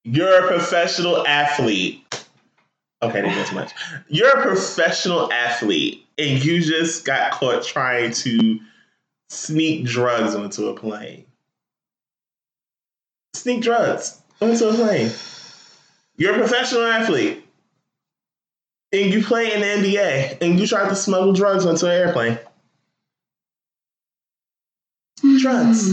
[0.04, 2.06] You're a professional athlete.
[3.02, 3.72] Okay, that gets much.
[4.10, 8.60] You're a professional athlete, and you just got caught trying to
[9.30, 11.26] sneak drugs onto a plane.
[13.34, 15.12] Sneak drugs onto a plane.
[16.18, 17.46] You're a professional athlete,
[18.92, 22.40] and you play in the NBA, and you tried to smuggle drugs onto an airplane.
[25.40, 25.90] Drugs.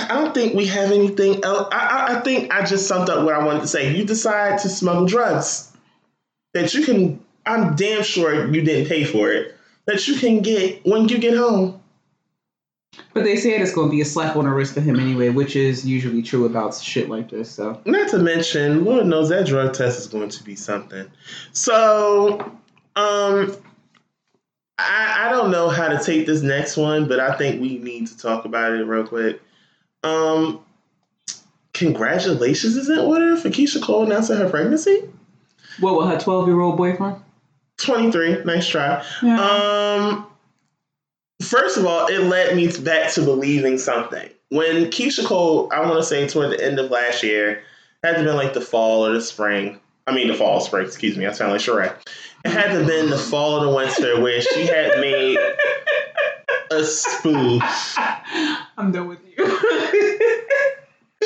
[0.00, 1.68] I don't think we have anything else.
[1.72, 3.96] I, I, I think I just summed up what I wanted to say.
[3.96, 5.72] You decide to smuggle drugs
[6.52, 9.56] that you can, I'm damn sure you didn't pay for it,
[9.90, 11.80] that you can get when you get home.
[13.12, 15.56] But they said it's gonna be a slap on the wrist for him anyway, which
[15.56, 17.50] is usually true about shit like this.
[17.50, 21.06] So Not to mention, Lord knows that drug test is going to be something.
[21.52, 22.40] So,
[22.96, 23.56] um,
[24.78, 28.06] I, I don't know how to take this next one, but I think we need
[28.08, 29.40] to talk about it real quick.
[30.02, 30.60] Um,
[31.72, 35.02] congratulations is in order for Keyshia Cole announcing her pregnancy.
[35.80, 37.22] what with her twelve year old boyfriend?
[37.82, 39.04] 23, nice try.
[39.22, 39.40] Yeah.
[39.40, 40.26] Um,
[41.42, 44.28] first of all, it led me back to believing something.
[44.50, 47.62] When Keyshia Cole, I want to say toward the end of last year,
[48.02, 49.78] had to been like the fall or the spring.
[50.06, 50.86] I mean, the fall, spring.
[50.86, 51.94] Excuse me, I sound like Shrek.
[52.44, 55.38] It had to have been the fall or the winter where she had made
[56.70, 57.62] a spoof.
[58.76, 59.46] I'm done with you.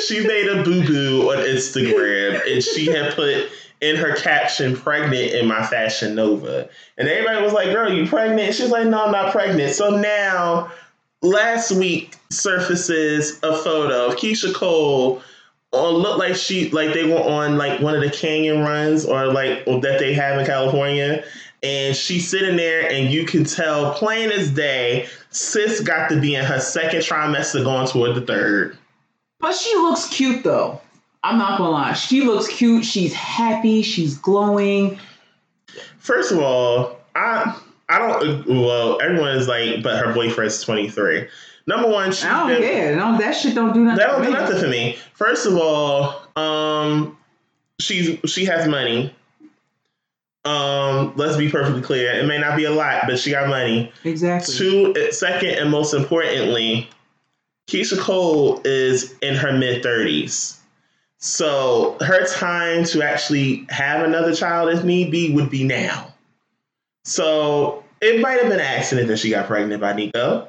[0.05, 3.49] She made a boo boo on Instagram, and she had put
[3.81, 8.53] in her caption "pregnant in my Fashion Nova," and everybody was like, "Girl, you pregnant?"
[8.55, 10.71] She's like, "No, I'm not pregnant." So now,
[11.21, 15.21] last week surfaces a photo of Keyshia Cole.
[15.71, 19.27] On looked like she like they were on like one of the canyon runs or
[19.27, 21.23] like that they have in California,
[21.63, 26.35] and she's sitting there, and you can tell plain as day, sis got to be
[26.35, 28.77] in her second trimester, going toward the third.
[29.39, 30.79] But she looks cute though.
[31.25, 31.93] I'm not gonna lie.
[31.93, 32.85] She looks cute.
[32.85, 33.81] She's happy.
[33.81, 34.99] She's glowing.
[35.97, 37.59] First of all, I
[37.89, 38.47] I don't.
[38.47, 41.27] Well, everyone is like, but her boyfriend's twenty three.
[41.67, 42.95] Number one, she's I don't been, care.
[42.95, 43.97] No, that shit don't do nothing.
[43.97, 44.39] that don't for do me.
[44.39, 44.97] nothing for me.
[45.15, 47.17] First of all, um,
[47.79, 49.13] she's she has money.
[50.45, 52.11] Um, let's be perfectly clear.
[52.11, 53.91] It may not be a lot, but she got money.
[54.03, 54.53] Exactly.
[54.53, 56.87] Two, second, and most importantly,
[57.67, 60.59] Keyshia Cole is in her mid thirties.
[61.25, 66.13] So her time to actually have another child, if need be, would be now.
[67.03, 70.47] So it might have been an accident that she got pregnant by Nico,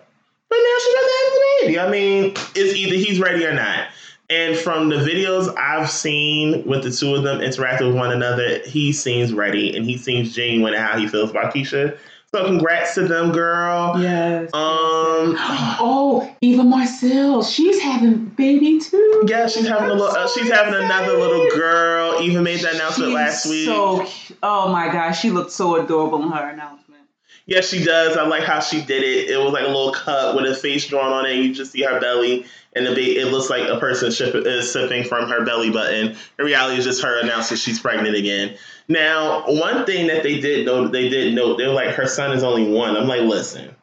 [0.50, 1.78] but now about to have the baby.
[1.78, 3.88] I mean, it's either he's ready or not.
[4.28, 8.58] And from the videos I've seen with the two of them interacting with one another,
[8.66, 11.96] he seems ready and he seems genuine in how he feels about Keyshia.
[12.36, 13.94] So congrats to them, girl.
[13.98, 14.50] Yes.
[14.52, 15.36] Um.
[15.80, 19.24] Oh, Eva Marcille, she's having baby too.
[19.26, 20.14] Yeah, she's having a little.
[20.14, 22.20] Uh, she's having another little girl.
[22.20, 23.64] Eva made that announcement She's last week.
[23.64, 24.06] So,
[24.42, 27.04] oh my gosh, she looked so adorable in her announcement.
[27.46, 28.18] Yeah, she does.
[28.18, 29.30] I like how she did it.
[29.30, 31.36] It was like a little cut with a face drawn on it.
[31.36, 32.44] You just see her belly,
[32.76, 36.16] and the ba- it looks like a person ship- is sipping from her belly button.
[36.38, 38.56] In reality, it's just her announcing she's pregnant again.
[38.88, 42.32] Now, one thing that they did note, they did note, they were like, her son
[42.32, 42.96] is only one.
[42.96, 43.74] I'm like, listen,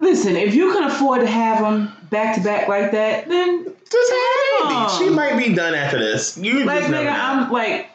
[0.00, 4.12] Listen, if you can afford to have them back to back like that, then just
[4.12, 4.74] have a baby.
[4.74, 4.98] Aw.
[4.98, 6.36] She might be done after this.
[6.36, 7.10] You like nigga, know.
[7.10, 7.88] I'm like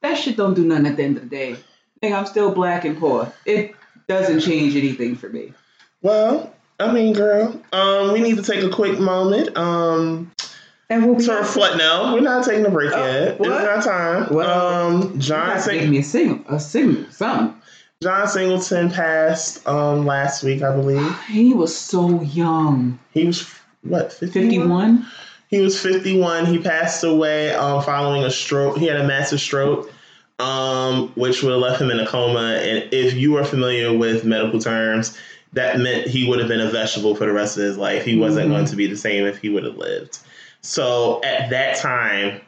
[0.00, 1.56] that shit don't do nothing at the end of the day.
[2.02, 3.30] Nigga, I'm still black and poor.
[3.44, 3.74] It
[4.08, 5.52] doesn't change anything for me.
[6.02, 9.56] Well, I mean, girl, um, we need to take a quick moment.
[9.56, 10.30] Um,
[10.88, 11.76] And we'll be to reflect.
[11.76, 13.38] No, we're not taking a break Oh, yet.
[13.38, 13.50] what?
[13.50, 14.34] It's not time.
[14.34, 17.56] Well, um, John gotta give me a signal, a signal, something.
[18.02, 21.16] John Singleton passed um last week, I believe.
[21.28, 22.98] He was so young.
[23.12, 23.46] He was
[23.82, 24.48] what 51?
[24.50, 25.06] 51?
[25.48, 26.46] He was 51.
[26.46, 28.78] He passed away um, following a stroke.
[28.78, 29.92] He had a massive stroke,
[30.38, 32.54] um, which would have left him in a coma.
[32.62, 35.16] And if you are familiar with medical terms,
[35.52, 38.04] that meant he would have been a vegetable for the rest of his life.
[38.04, 38.52] He wasn't Mhm.
[38.52, 40.18] going to be the same if he would have lived.
[40.62, 42.40] So at that time,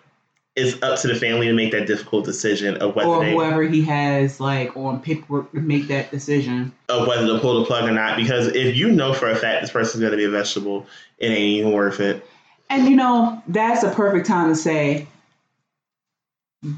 [0.55, 3.63] it's up to the family to make that difficult decision of whether Or they whoever
[3.63, 6.73] he has like on paperwork to make that decision.
[6.91, 8.17] of whether to pull the plug or not.
[8.19, 10.87] Because if you know for a fact this person's going to be a vegetable,
[11.19, 12.25] it ain't even worth it.
[12.69, 15.07] And you know, that's a perfect time to say,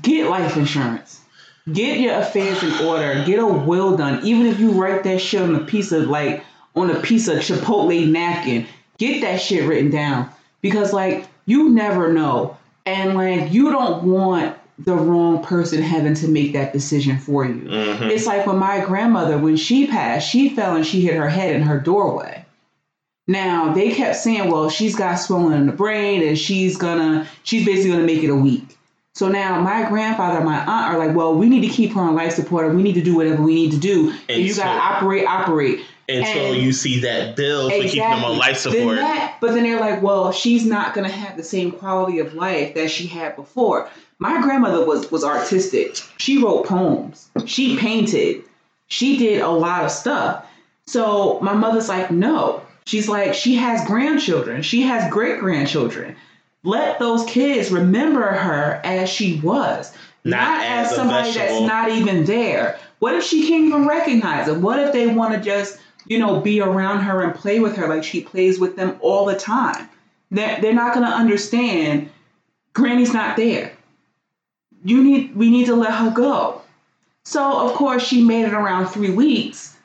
[0.03, 1.21] get life insurance.
[1.73, 3.25] Get your affairs in order.
[3.25, 4.25] Get a will done.
[4.25, 7.39] Even if you write that shit on a piece of like on a piece of
[7.39, 8.67] Chipotle napkin,
[8.99, 10.29] get that shit written down.
[10.61, 12.59] Because like you never know.
[12.85, 17.63] And like you don't want the wrong person having to make that decision for you.
[17.63, 18.11] Mhm.
[18.11, 21.55] It's like when my grandmother, when she passed, she fell and she hit her head
[21.55, 22.45] in her doorway.
[23.27, 27.65] Now they kept saying, well, she's got swelling in the brain and she's gonna, she's
[27.65, 28.77] basically gonna make it a week.
[29.15, 32.01] So now my grandfather and my aunt are like, well, we need to keep her
[32.01, 34.13] on life support and we need to do whatever we need to do.
[34.29, 35.81] And you Until- gotta operate, operate.
[36.09, 38.97] Until and- you see that bill for keeping them on life Then support.
[38.97, 42.75] that- but then they're like, well, she's not gonna have the same quality of life
[42.75, 43.89] that she had before.
[44.19, 45.97] My grandmother was was artistic.
[46.19, 47.29] She wrote poems.
[47.47, 48.43] She painted.
[48.89, 50.45] She did a lot of stuff.
[50.87, 52.63] So my mother's like, no.
[52.85, 54.63] She's like, she has grandchildren.
[54.63, 56.17] She has great grandchildren.
[56.65, 59.93] Let those kids remember her as she was,
[60.25, 62.79] Not not, as as, somebody that's not even there.
[62.99, 64.57] What if she can't even recognize it?
[64.57, 67.87] What if they want to just, you know, be around her and play with her
[67.87, 69.89] like she plays with them all the time?
[70.31, 72.11] They're, they're not going to understand
[72.73, 73.73] Granny's not there.
[74.85, 76.63] You need, we need to let her go.
[77.25, 79.77] So of course she made it around three weeks,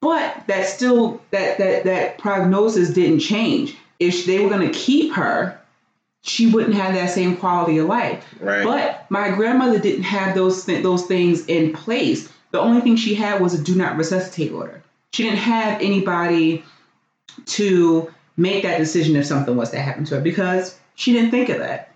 [0.00, 3.76] but that still that that that prognosis didn't change.
[3.98, 5.59] If they were going to keep her,
[6.22, 8.24] she wouldn't have that same quality of life.
[8.40, 8.64] Right.
[8.64, 12.30] But my grandmother didn't have those th- those things in place.
[12.50, 14.82] The only thing she had was a do not resuscitate order.
[15.12, 16.64] She didn't have anybody
[17.46, 21.48] to make that decision if something was to happen to her because she didn't think
[21.48, 21.92] of that.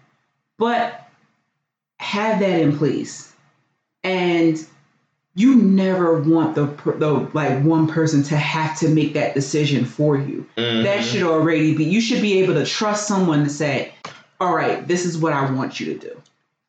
[0.58, 1.00] But
[1.98, 3.32] have that in place,
[4.02, 4.64] and
[5.34, 6.66] you never want the
[6.98, 10.84] the like one person to have to make that decision for you Mhm.
[10.84, 13.92] that should already be you should be able to trust someone to say
[14.44, 16.20] all right this is what i want you to do.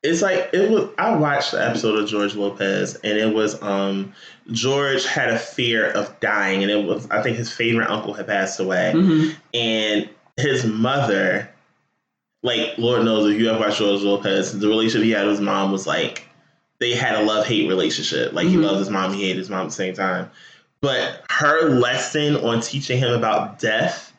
[0.04, 4.14] It's like it was I watched the episode of George Lopez and it was um
[4.52, 8.28] George had a fear of dying and it was I think his favorite uncle had
[8.28, 8.92] passed away.
[8.96, 9.36] Mhm.
[9.56, 11.50] and his mother
[12.44, 15.42] like Lord knows if you ever watched George Lopez the relationship he had with his
[15.42, 16.28] mom was like
[16.80, 18.32] they had a love hate relationship.
[18.34, 18.64] Like he Mhm.
[18.64, 20.30] loved his mom he hated his mom at the same time.
[20.82, 24.14] But her lesson on teaching him about death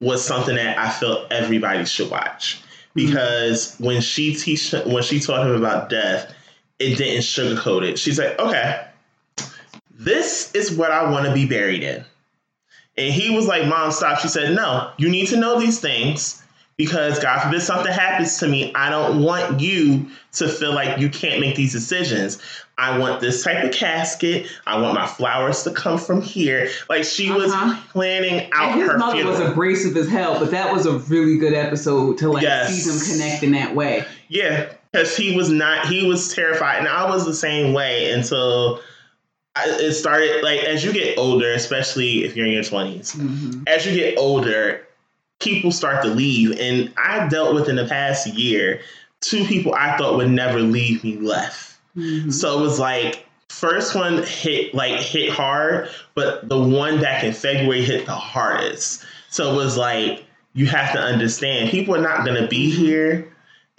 [0.00, 2.58] was something that I felt everybody should watch
[2.94, 6.32] because when she teach when she taught him about death,
[6.78, 7.98] it didn't sugarcoat it.
[7.98, 8.86] She's like, okay,
[9.90, 12.04] this is what I want to be buried in.
[12.96, 14.20] And he was like, Mom, stop.
[14.20, 16.42] She said, No, you need to know these things.
[16.76, 21.08] because God forbid something happens to me, I don't want you to feel like you
[21.08, 22.38] can't make these decisions.
[22.76, 24.46] I want this type of casket.
[24.66, 26.68] I want my flowers to come from here.
[26.88, 27.80] Like she was Uh-huh.
[27.92, 29.38] planning out And his her mother funeral.
[29.40, 32.74] was abrasive as hell, but that was a really good episode to like Yes.
[32.74, 34.04] see them connect in that way.
[34.28, 35.86] Yeah, because he was not.
[35.86, 38.80] He was terrified, and I was the same way until
[39.56, 40.42] I, it started.
[40.42, 43.68] Like as you get older, especially if you're in your 20s Mhm.
[43.68, 44.80] as you get older,
[45.38, 46.58] people start to leave.
[46.58, 48.80] And I dealt with in the past year
[49.20, 51.73] two people I thought would never leave me left.
[51.96, 52.32] Mhm.
[52.32, 57.32] So it was like first one hit like hit hard, but the one back in
[57.32, 59.04] February hit the hardest.
[59.30, 60.24] So it was like
[60.54, 63.28] you have to understand people are not gonna be here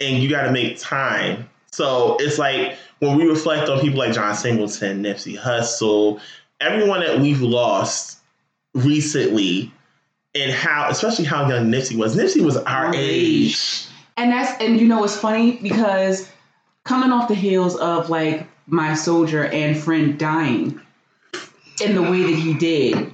[0.00, 1.48] and you gotta make time.
[1.70, 6.20] So it's like when we reflect on people like John Singleton, Nipsey Hussle,
[6.60, 8.18] everyone that we've lost
[8.74, 9.72] recently
[10.34, 12.16] and how especially how young Nipsey was.
[12.16, 13.86] Nipsey was our age.
[14.16, 16.30] And that's and you know it's funny because
[16.86, 20.80] coming off the heels of like my soldier and friend dying
[21.84, 23.12] in the way that he did,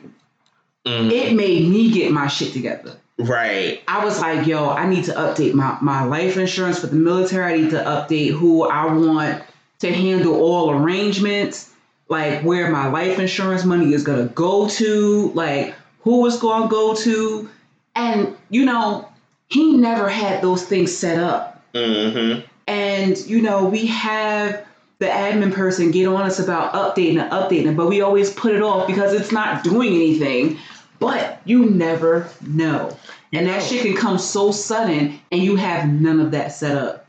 [0.86, 1.10] Mhm.
[1.10, 2.92] it made me get my shit together.
[3.18, 3.80] Right.
[3.86, 7.52] I was like, yo, I need to update my, my life insurance for the military.
[7.52, 9.42] I need to update who I want
[9.80, 11.70] to handle all arrangements,
[12.08, 16.94] like where my life insurance money is gonna go to, like who it's gonna go
[16.94, 17.48] to.
[17.94, 19.08] And you know,
[19.48, 21.62] he never had those things set up.
[21.74, 22.40] hmm
[22.72, 24.66] And you know, we have
[24.98, 28.62] the admin person get on us about updating and updating but we always put it
[28.62, 30.58] off because it's not doing anything.
[30.98, 32.96] But you never know.
[33.32, 37.06] And that shit can come so sudden and you have none of that set up.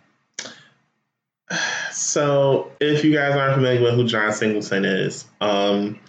[1.92, 6.00] So, if you guys aren't familiar with who John Singleton is, um,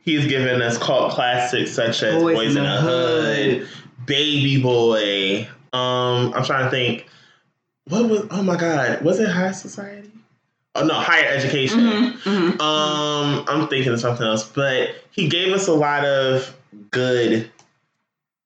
[0.00, 3.68] he's given us cult classics such as Boys, in the Hood,
[4.06, 5.46] Baby Boy.
[5.74, 7.06] Um, I'm trying to think.
[7.88, 8.26] What was?
[8.30, 10.10] Oh my God, was it High Society?
[10.74, 11.80] Oh no, Higher Education.
[11.80, 12.60] Mhm, mhm.
[12.60, 16.56] Um, I'm thinking of something else, but he gave us a lot of
[16.90, 17.50] good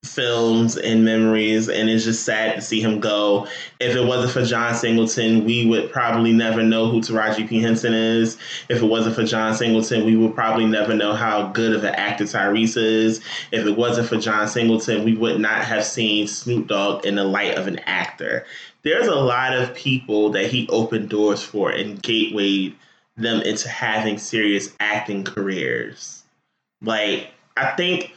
[0.05, 3.47] films and memories, and it's just sad to see him go.
[3.81, 7.61] If it wasn't for John Singleton, we would probably never know who Taraji P.
[7.61, 8.39] Henson is.
[8.69, 11.95] If it wasn't for John Singleton, we would probably never know how good of an
[11.97, 13.21] actor Tyrese is.
[13.51, 17.25] If it wasn't for John Singleton, we would not have seen Snoop Dogg in the
[17.25, 18.47] light of an actor.
[18.83, 22.75] There's a lot of people that he opened doors for and gatewayed
[23.17, 26.23] them into having serious acting careers.
[26.83, 28.13] Like, I think,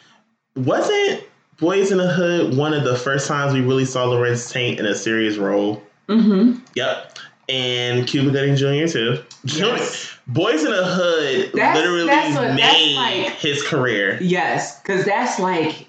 [0.56, 1.24] wasn't
[1.62, 4.86] Boys in the Hood one of the first times we really saw Larenz Tate in
[4.86, 5.82] a serious role?
[6.09, 6.59] Mhm.
[6.76, 7.18] Yep.
[7.47, 8.91] And Cuba Gooding Jr.
[8.91, 9.24] too.
[9.45, 10.09] Yes.
[10.28, 14.18] Boys in the Hood That's- literally that's that's made like- his career.
[14.22, 15.88] Yes, because that's like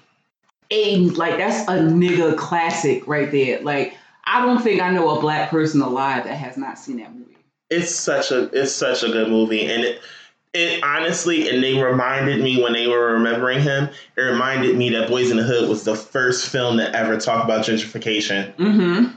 [0.71, 3.61] a like that's a nigga classic right there.
[3.61, 3.95] Like
[4.25, 7.37] I don't think I know a black person alive that has not seen that movie.
[7.69, 10.01] It's such a it's such a good movie, and it
[10.53, 13.89] it honestly and they reminded me when they were remembering him.
[14.15, 17.45] It reminded me that Boys in the Hood was the first film that ever talked
[17.45, 18.55] about gentrification.
[18.55, 19.15] Mm-hmm.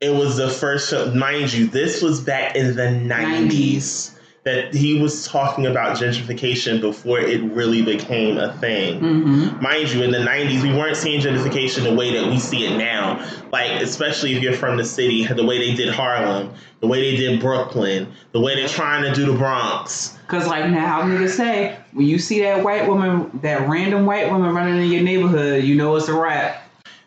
[0.00, 1.66] It was the first film, mind you.
[1.66, 4.14] This was back in the nineties
[4.44, 9.00] that he was talking about gentrification before it really became a thing.
[9.00, 9.62] Mm-hmm.
[9.62, 12.78] mind you, in the 90s, we weren't seeing gentrification the way that we see it
[12.78, 13.26] now.
[13.52, 17.16] Like, especially if you're from the city, the way they did Harlem, the way they
[17.16, 20.17] did Brooklyn, the way they're trying to do the Bronx.
[20.28, 24.30] Cause like now how niggas say, when you see that white woman, that random white
[24.30, 26.62] woman running in your neighborhood, you know it's a wrap.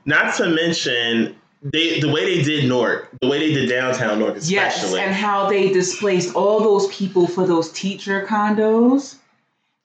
[0.05, 4.37] Not to mention, they the way they did Newark, the way they did downtown Newark,
[4.37, 4.55] especially.
[4.55, 9.17] Yes, and how they displaced all those people for those teacher condos.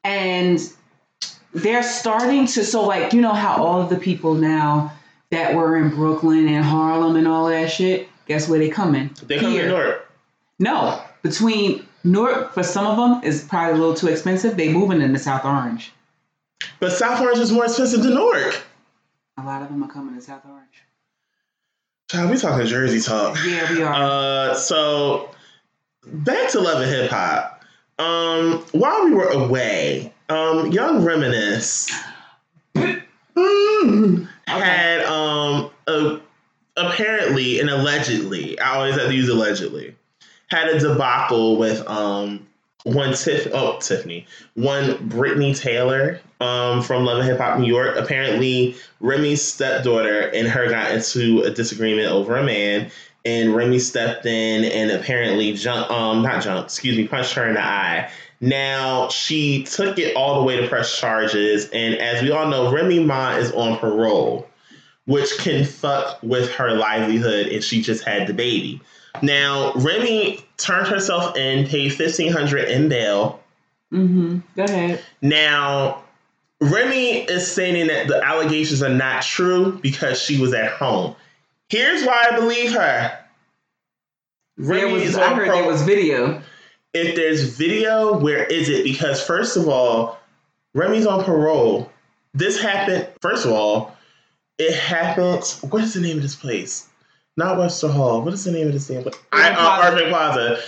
[0.03, 0.59] And
[1.53, 4.93] they're starting to, so like, you know how all of the people now
[5.31, 9.11] that were in Brooklyn and Harlem and all that shit, guess where they coming?
[9.27, 9.67] they come to.
[9.67, 10.11] Newark.
[10.59, 14.57] No, between Newark, for some of them, is probably a little too expensive.
[14.57, 15.93] They moving into South Orange.
[16.81, 18.63] But South Orange is more expensive than Newark.
[19.39, 20.63] A lot of them are coming to South Orange.
[22.11, 23.37] Child, we talking Jersey talk.
[23.45, 23.95] Yeah, we are.
[24.51, 25.31] Uh, so
[26.07, 27.65] back to love and hip hop.
[27.99, 31.91] Um, while we were away, um, Young Reminisce
[33.37, 34.29] Mm.
[34.47, 36.21] had um a,
[36.77, 39.95] apparently and allegedly, I always have to use allegedly,
[40.47, 42.47] had a debacle with um
[42.85, 47.97] one Tiff oh Tiffany, one Brittney Taylor um from Love and Hip Hop New York.
[47.97, 52.91] Apparently Remy's stepdaughter and her got into a disagreement over a man
[53.25, 57.55] and Remy stepped in and apparently jumped um not jumped, excuse me, punched her in
[57.55, 58.11] the eye.
[58.41, 62.71] Now she took it all the way to press charges, and as we all know,
[62.73, 64.47] Remy Ma is on parole.
[65.07, 68.81] which can fuck with her livelihood, and she just had the baby.
[69.23, 73.43] Now, Remy turned herself in, paid fifteen hundred in bail.
[73.93, 74.39] Mm-hmm.
[74.57, 75.05] Go ahead.
[75.23, 76.03] Now,
[76.61, 81.15] Remy is saying that the allegations are not true because she was at home.
[81.69, 83.19] Here's why I believe her.
[84.57, 86.43] There was, I heard pro- there was video.
[86.95, 88.85] if there's video, where is it?
[88.85, 90.19] Because first of all,
[90.75, 91.93] Remy's on parole.
[92.33, 93.09] This happened.
[93.21, 93.97] First of all,
[94.59, 95.45] it happened.
[95.71, 96.89] What is the name of this place?
[97.37, 98.23] Not Webster Hall.
[98.23, 99.17] What is the name of this damn place?
[99.33, 99.93] I, uh, Plaza.
[99.93, 100.59] Irving Plaza.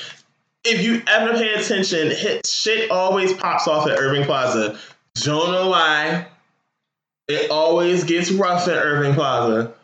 [0.65, 4.79] If you ever pay attention, hit, shit always pops off at Irving Plaza.
[5.15, 6.27] Don't know why.
[7.29, 9.75] It always gets rough at Irving Plaza.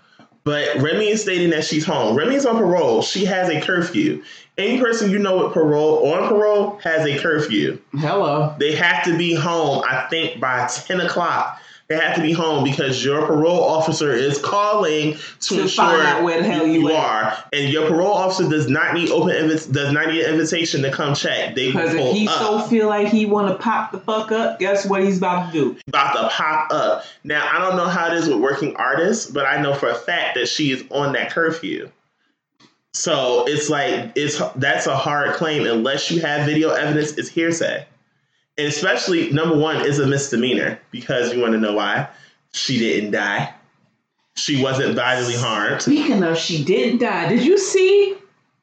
[0.45, 2.17] But Remy is stating that she's home.
[2.17, 3.01] Remy's on parole.
[3.01, 4.23] She has a curfew.
[4.59, 7.81] Any person you know with parole on parole has a curfew.
[7.93, 8.55] Hello.
[8.59, 11.59] They have to be home, I think, by 10 o'clock.
[11.89, 16.01] They have to be home because your parole officer is calling to, To ensure find
[16.01, 16.95] out where the hell you at.
[16.95, 17.45] are.
[17.53, 20.91] And your parole officer does not need open invi- does not need an invitation to
[20.91, 21.55] come check.
[21.55, 22.39] They Because if he up.
[22.39, 25.59] so feel like he want to pop the fuck up, guess what he's about to
[25.59, 25.77] do?
[25.89, 27.05] about to pop up.
[27.23, 29.95] Now, I don't know how it is with working artists, but I know for a
[29.95, 31.91] fact that she is on that curfew.
[32.95, 37.13] So it's like it's that's a hard claim unless you have video evidence.
[37.19, 37.87] It's hearsay,
[38.57, 42.09] and especially number one is a misdemeanor because you want to know why
[42.53, 43.53] she didn't die.
[44.37, 45.83] She wasn't vitally harmed.
[45.83, 47.29] Speaking of, she didn't die.
[47.29, 48.17] Did you see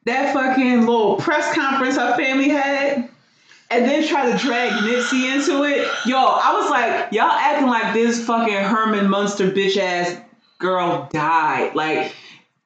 [0.04, 3.08] that fucking little press conference her family had?
[3.70, 5.88] And then try to drag Nipsey into it.
[6.04, 10.20] Yo, I was like, y'all acting like this fucking Herman Munster bitch ass
[10.58, 11.74] girl died.
[11.74, 12.12] Like,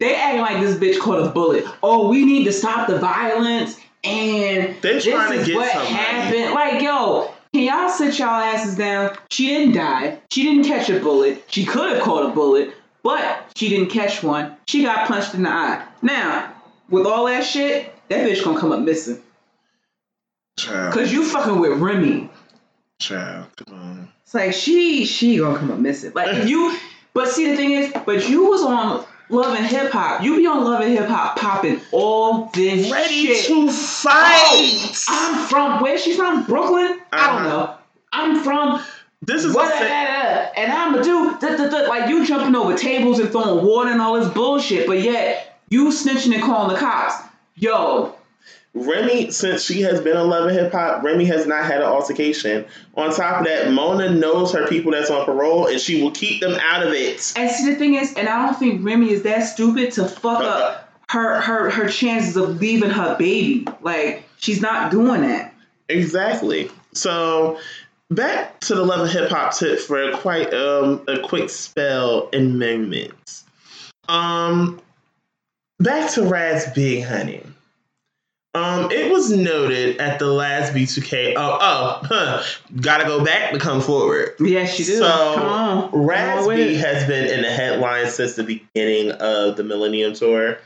[0.01, 1.65] they acting like this bitch caught a bullet.
[1.81, 3.79] Oh, we need to stop the violence.
[4.07, 5.95] And They this trying to is get what somebody.
[5.95, 6.55] happened.
[6.55, 9.17] Like, yo, can y'all sit y'all asses down?
[9.31, 10.21] She didn't die.
[10.31, 11.45] She didn't catch a bullet.
[11.49, 14.57] She could have caught a bullet, but she didn't catch one.
[14.67, 15.85] She got punched in the eye.
[16.03, 16.53] Now,
[16.89, 19.21] with all that shit, that bitch gonna come up missing.
[20.59, 22.31] Child, Cause you fucking with Remy.
[22.99, 24.13] child, come on.
[24.23, 26.13] It's like she she gonna come up missing.
[26.15, 26.77] Like you
[27.13, 30.23] but see the thing is, but you was on Love and Hip Hop.
[30.23, 33.47] You be on Love and Hip Hop popping all this Ready shit.
[33.47, 34.95] to fight.
[35.09, 36.45] I'm from where she's from?
[36.45, 37.01] Brooklyn?
[37.13, 37.49] I don't Uh-huh.
[37.49, 37.75] know.
[38.13, 38.83] I'm from
[39.23, 43.31] This is what and I'ma do duh, duh, duh, like you jumping over tables and
[43.31, 47.15] throwing water and all this bullshit, but yet you snitching and calling the cops.
[47.57, 48.15] Yo,
[48.77, 51.87] Remy, since she has been on Love and Hip Hop, Remy has not had an
[51.87, 52.67] altercation.
[52.95, 56.43] On top of that, Mona knows her people that's on parole, and she will keep
[56.43, 57.33] them out of it.
[57.37, 60.43] and see the thing is, and I don't think Remy is that stupid to fuck
[60.43, 63.67] up her her her chances of leaving her baby.
[63.81, 65.55] Like she's not doing that.
[65.89, 66.71] Exactly.
[66.93, 67.59] So
[68.11, 72.29] back to the Love and Hip Hop tip for a quite um a quick spell
[72.33, 73.43] and moment.
[74.09, 74.81] Um,
[75.79, 77.43] back to Raz Big Honey.
[78.57, 81.35] Um, it was noted at the last B2K.
[81.37, 82.43] Oh, oh, huh,
[82.81, 84.35] gotta go back to come forward.
[84.41, 84.97] Yes, you do.
[84.99, 86.79] So, Come on, Come on Raz with B it.
[86.81, 90.59] has been in the headlines since the beginning of the Millennium Tour.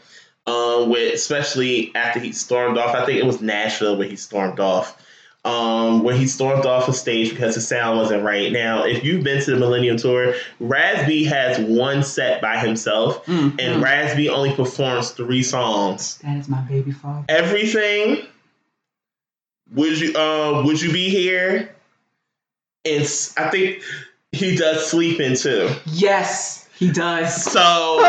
[0.46, 2.94] Um, with especially after he stormed off.
[2.94, 4.96] I think it was Nashville where he stormed off.
[5.42, 8.52] Um, when he stormed off the stage because the sound wasn't right.
[8.52, 13.24] Now, if you've been to the Millennium Tour, Raz B has one set by himself,
[13.24, 13.82] Mm, and mm.
[13.82, 16.18] Raz B only performs three songs.
[16.18, 17.24] that is my baby father.
[17.30, 18.26] Everything.
[19.72, 21.74] Would you uh would you be here?
[22.84, 23.02] And
[23.36, 23.82] I think
[24.32, 25.70] he does sleeping too.
[25.86, 27.44] Yes, he does.
[27.44, 28.00] So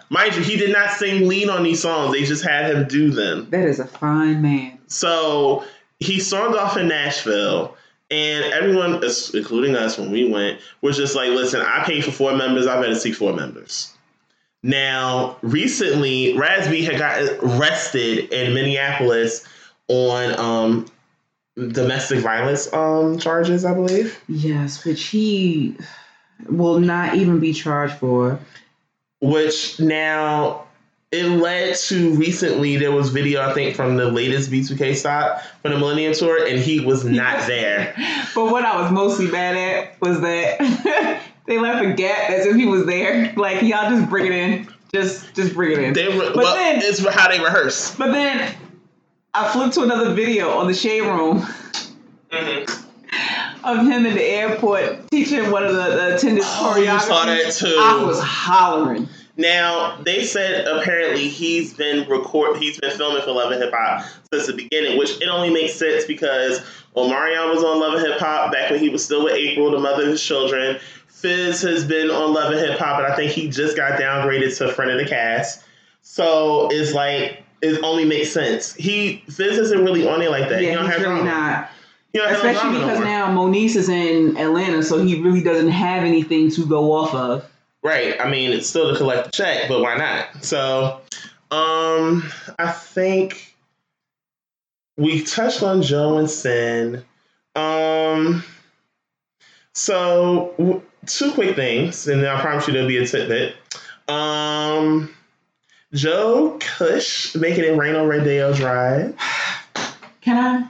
[0.10, 2.12] mind you, he did not sing lead on these songs.
[2.12, 3.48] They just had him do them.
[3.50, 4.78] That is a fine man.
[4.88, 5.64] So
[6.02, 7.76] he stormed off in Nashville,
[8.10, 9.02] and everyone,
[9.34, 12.80] including us when we went, was just like, listen, I paid for four members, I
[12.80, 13.92] better see four members.
[14.62, 19.44] Now, recently, Raz B had got arrested in Minneapolis
[19.88, 20.86] on um,
[21.56, 24.22] domestic violence um, charges, I believe.
[24.28, 25.76] Yes, which he
[26.48, 28.38] will not even be charged for.
[29.20, 30.66] Which now
[31.12, 35.72] it led to recently there was video I think from the latest B2K stop from
[35.72, 37.94] the Millennium Tour, and he was not there.
[38.34, 40.58] But what I was mostly mad at was that
[41.46, 43.30] they left a gap as if he was there.
[43.36, 45.92] Like y'all just bring it in, just just bring it in.
[45.92, 47.94] They re- But well, then- it's how they rehearse.
[47.94, 48.54] But then
[49.34, 51.42] I flipped to another video on the shade room
[52.30, 53.64] mm-hmm.
[53.66, 57.00] of him in the airport teaching one of the, the attendants Oh, you choreography.
[57.00, 57.76] saw that too.
[57.78, 59.08] I was hollering.
[59.36, 64.04] Now they said apparently he's been record he's been filming for Love and Hip Hop
[64.32, 66.60] since the beginning, which it only makes sense because
[66.96, 69.78] Omarion was on Love and Hip Hop back when he was still with April, the
[69.78, 70.78] mother of his children.
[71.08, 74.56] Fizz has been on Love and Hip Hop, and I think he just got downgraded
[74.58, 75.64] to friend of the cast.
[76.02, 78.74] So it's like it only makes sense.
[78.74, 80.60] He Fizz isn't really on it like that.
[80.60, 81.70] Yeah, don't he's have really not.
[82.12, 86.02] He don't have Especially because now Moniece is in Atlanta, so he really doesn't have
[86.04, 87.48] anything to go off of.
[87.82, 88.20] Right.
[88.20, 90.44] I mean, it's still to collect the check, but why not?
[90.44, 91.00] So,
[91.50, 93.54] um, I think
[94.96, 97.02] we touched on Joe and Cyn.
[97.56, 98.44] Um,
[99.74, 103.56] so w- two quick things, and I promise you there'll be a tidbit.
[104.08, 105.14] Um,
[105.92, 109.16] Joe Cush making it rain on Rodeo Drive,
[110.20, 110.68] Can I?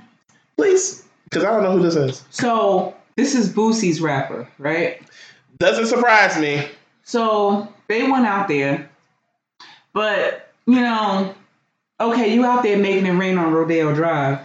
[0.57, 2.25] please, because I don't know who this is.
[2.31, 5.01] So this is Boosie's rapper, right?
[5.59, 6.67] Doesn't surprise me.
[7.05, 8.91] So they went out there,
[9.93, 11.35] but you know,
[12.01, 14.41] okay, you out there making it rain on Rodeo Drive.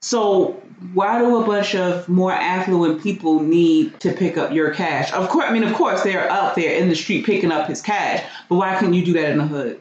[0.00, 0.62] So
[0.94, 5.12] why do a bunch of more affluent people need to pick up your cash?
[5.12, 7.82] Of course, I mean, of course, they're out there in the street picking up his
[7.82, 9.80] cash, but why couldn't you do that in the hood?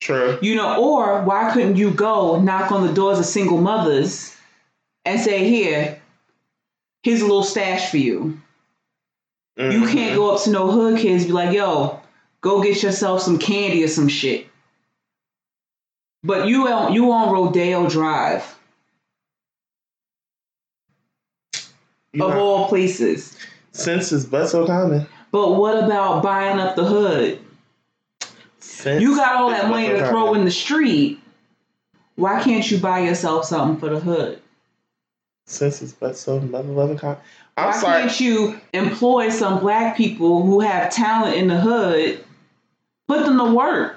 [0.00, 0.38] True.
[0.40, 4.36] You know, or why couldn't you go knock on the doors of single mothers
[5.04, 6.00] and say, "Here,
[7.02, 8.40] here's a little stash for you."
[9.58, 9.92] You Mhm.
[9.92, 12.00] can't go up to no hood kids and be like, yo,
[12.40, 14.46] go get yourself some candy or some shit.
[16.22, 18.56] But you on you on Rodeo Drive
[22.12, 23.36] You of know, all places.
[23.72, 25.06] sense is but so common.
[25.32, 27.40] But what about buying up the hood?
[28.60, 31.20] Sense You got all that money so to throw in the street.
[32.14, 34.40] Why can't you buy yourself something for the hood?
[35.50, 37.16] Senses, but so mother loving con.
[37.56, 38.00] I'm Why sorry.
[38.02, 42.24] can't you employ some black people who have talent in the hood,
[43.08, 43.96] put them to work?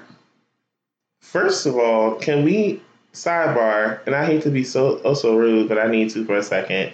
[1.20, 2.82] First of all, can we
[3.12, 4.04] sidebar?
[4.06, 6.42] And I hate to be so oh so rude, but I need to for a
[6.42, 6.92] second.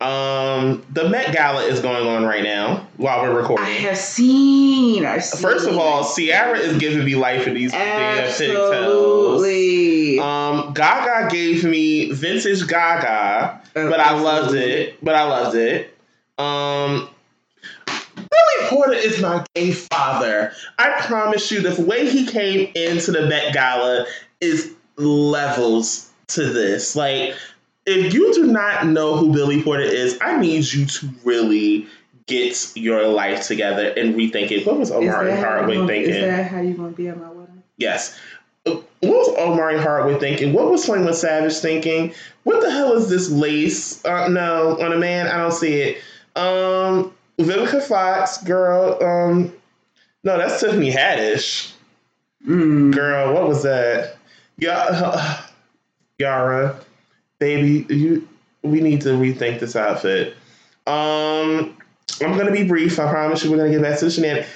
[0.00, 3.66] Um, the Met Gala is going on right now while we're recording.
[3.66, 5.04] I have seen.
[5.04, 5.42] I've seen.
[5.42, 8.72] First of all, Ciara is giving me life in these damn pigtails.
[8.72, 10.20] Absolutely.
[10.20, 15.02] Um, Gaga gave me vintage Gaga, but I loved it.
[15.04, 15.92] But I loved it.
[16.38, 17.08] Um,
[18.14, 20.52] Billy Porter is my gay father.
[20.78, 24.06] I promise you, the way he came into the Met Gala
[24.40, 26.94] is levels to this.
[26.94, 27.34] Like,
[27.88, 31.86] if you do not know who Billy Porter is, I need you to really
[32.26, 34.66] get your life together and rethink it.
[34.66, 36.14] What was Omari Hardwick gonna- thinking?
[36.14, 37.62] Is that how you gonna be at my wedding?
[37.78, 38.18] Yes.
[38.66, 40.52] Uh, What was Omari Hardwick thinking?
[40.52, 42.12] What was One Savage thinking?
[42.44, 44.04] What the hell is this lace?
[44.04, 45.98] Uh, no, on a man, I don't see it.
[46.36, 48.98] Um, Vivica Fox, girl.
[49.02, 49.52] Um,
[50.24, 51.72] no, that's Tiffany Haddish,
[52.46, 52.92] Mm.
[52.92, 53.32] girl.
[53.32, 54.16] What was that?
[54.58, 55.38] Ya-
[56.18, 56.76] Yara,
[57.38, 58.28] baby, you.
[58.62, 60.34] We need to rethink this outfit.
[60.86, 61.76] Um,
[62.20, 62.98] I'm gonna be brief.
[62.98, 64.48] I promise you, we're gonna get back to the shenanigans.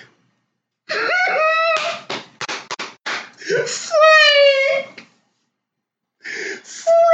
[3.46, 5.06] Frank!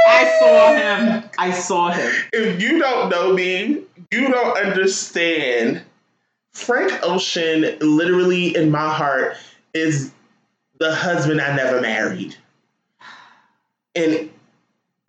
[0.07, 1.29] I saw him.
[1.37, 2.11] I saw him.
[2.33, 5.83] If you don't know me, you don't understand.
[6.53, 9.37] Frank Ocean, literally in my heart,
[9.73, 10.11] is
[10.79, 12.35] the husband I never married.
[13.95, 14.29] And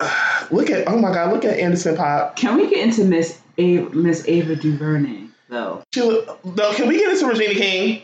[0.51, 2.37] look at, oh my God, look at Anderson .Paak.
[2.37, 5.83] Can we get into Miss Ava, Miss Ava DuVernay though?
[5.95, 8.03] She no, can we get into Regina King?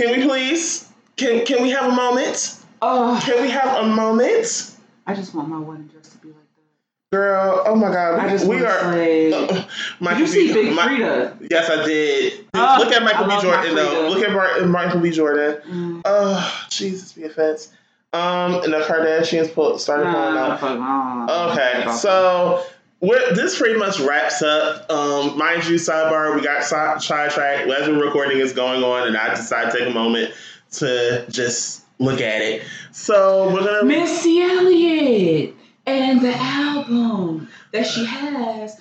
[0.00, 0.88] Can we please?
[1.16, 2.60] Can, can we have a moment?
[2.82, 4.72] Oh, Can we have a moment?
[5.06, 7.16] I just want my wedding dress to be like that.
[7.16, 8.18] Girl, oh my God.
[8.18, 8.92] I we, just we are.
[8.92, 9.32] say.
[9.32, 9.64] uh,
[10.00, 11.48] my Did you see Big my- Freedia?
[11.50, 12.40] Yes, I did.
[12.52, 13.42] Look at Michael I B.
[13.42, 14.08] Jordan, though.
[14.10, 15.10] Look at Mar- Michael B.
[15.10, 15.62] Jordan.
[15.66, 16.02] Mm.
[16.04, 17.72] Oh, Jesus, be offense.
[18.16, 20.60] Um, and the Kardashians pull, started pulling out.
[20.60, 22.64] fuck, I don't know Okay, so
[23.00, 24.90] this pretty much wraps up.
[24.90, 29.16] Um, mind you, sidebar, we got si- sidetracked as we're recording is going on, and
[29.16, 30.32] I decided to take a moment
[30.72, 32.62] to just look at it.
[32.92, 33.84] So we're gonna.
[33.84, 35.54] Missy Elliott
[35.86, 38.80] and the album that she has.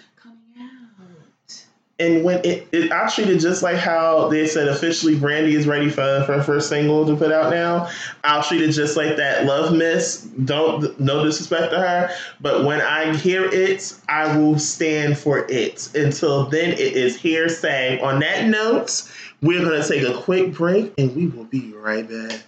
[1.98, 5.90] And when it, it I treated just like how they said officially Brandy is ready
[5.90, 7.90] for for her first single to put out now.
[8.24, 9.46] I'll treat it just like that.
[9.46, 12.10] Love Miss, don't no disrespect to her,
[12.42, 15.90] but when I hear it, I will stand for it.
[15.96, 18.00] Until then, it is hearsay.
[18.02, 19.10] On that note,
[19.42, 22.42] we're gonna take a quick break and we will be right back.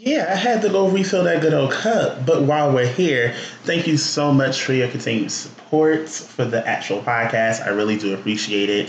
[0.00, 2.24] Yeah, I had to go refill that good old cup.
[2.24, 3.34] But while we're here,
[3.64, 7.66] thank you so much for your continued support for the actual podcast.
[7.66, 8.88] I really do appreciate it.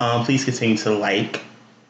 [0.00, 1.40] Um, please continue to like,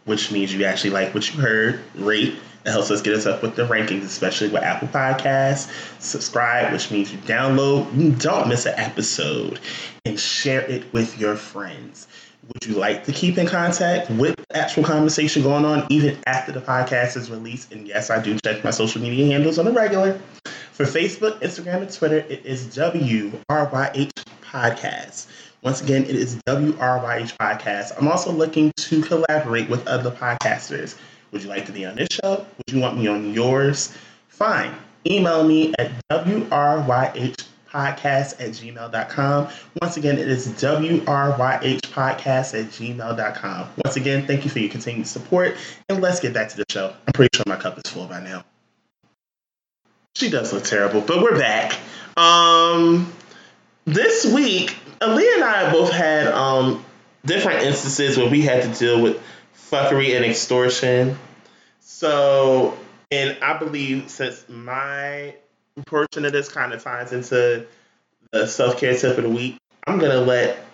[0.05, 2.37] which means you actually like what you heard, rate.
[2.65, 5.69] It helps us get us up with the rankings, especially with Apple Podcasts.
[6.01, 9.59] Subscribe, which means you download, you don't miss an episode,
[10.05, 12.07] and share it with your friends.
[12.49, 16.53] Would you like to keep in contact with the actual conversation going on even after
[16.53, 17.71] the podcast is released?
[17.73, 20.19] And yes, I do check my social media handles on a regular.
[20.73, 25.27] For Facebook, Instagram, and Twitter, it is WRYH Podcast.
[25.63, 27.93] Once again, it is WRYH Podcast.
[27.99, 30.97] I'm also looking to collaborate with other podcasters.
[31.33, 32.47] Would you like to be on this show?
[32.57, 33.95] Would you want me on yours?
[34.29, 34.75] Fine.
[35.07, 39.49] Email me at WRYH podcast at gmail.com.
[39.81, 43.69] Once again, it is WRYH podcast at gmail.com.
[43.85, 45.57] Once again, thank you for your continued support.
[45.89, 46.93] And let's get back to the show.
[47.07, 48.45] I'm pretty sure my cup is full by now.
[50.17, 51.79] She does look terrible, but we're back.
[52.17, 53.13] Um,
[53.85, 56.85] this week, Aaliyah and I both had um,
[57.25, 59.23] different instances where we had to deal with
[59.71, 61.17] fuckery and extortion.
[61.81, 62.77] So,
[63.11, 65.35] and I believe since my
[65.87, 67.67] portion of this kind of ties into
[68.33, 69.57] the self care tip of the week.
[69.87, 70.65] I'm gonna let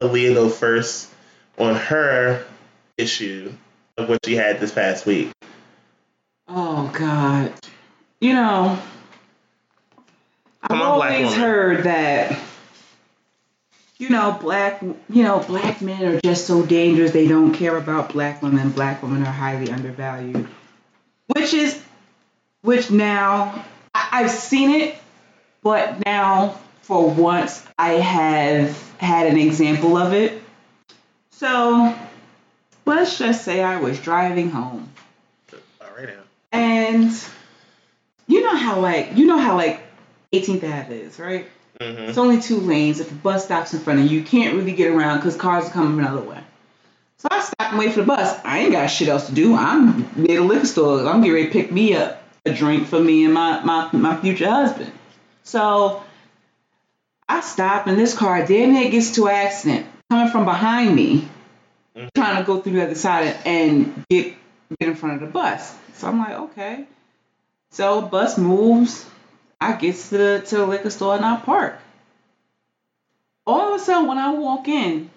[0.00, 1.10] Aaliyah go first
[1.58, 2.44] on her
[2.96, 3.52] issue
[3.96, 5.30] of what she had this past week.
[6.48, 7.52] Oh God,
[8.20, 8.78] you know,
[10.62, 12.38] I've always heard that.
[13.98, 17.12] You know, black you know, black men are just so dangerous.
[17.12, 18.70] They don't care about black women.
[18.70, 20.48] Black women are highly undervalued,
[21.26, 21.80] which is,
[22.62, 23.64] which now
[24.10, 24.96] I, have seen it,
[25.62, 30.42] but now for once I have had an example of it.
[31.30, 31.96] So
[32.84, 34.90] let's just say I was driving home.
[35.80, 36.22] All right now.
[36.52, 37.12] And
[38.26, 39.82] you know how like you know how like
[40.32, 41.48] 18th Ave is, right?
[41.80, 42.02] Mm-hmm.
[42.10, 43.00] It's only two lanes.
[43.00, 45.66] If the bus stops in front of you, you can't really get around because cars
[45.66, 46.40] are coming another way.
[47.18, 48.38] So I stop and wait for the bus.
[48.44, 49.54] I ain't got shit else to do.
[49.54, 51.06] I'm near the liquor store.
[51.06, 54.16] I'm getting ready to pick me up a drink for me and my, my, my
[54.20, 54.92] future husband.
[55.42, 56.02] So
[57.28, 61.28] I stop and this car damn near gets to an accident coming from behind me,
[61.96, 62.08] mm-hmm.
[62.14, 64.34] trying to go through the other side and get
[64.78, 65.76] get in front of the bus.
[65.94, 66.84] So I'm like, okay.
[67.70, 69.06] So bus moves.
[69.60, 71.78] I get to the to the liquor store and I park.
[73.46, 75.10] All of a sudden, when I walk in,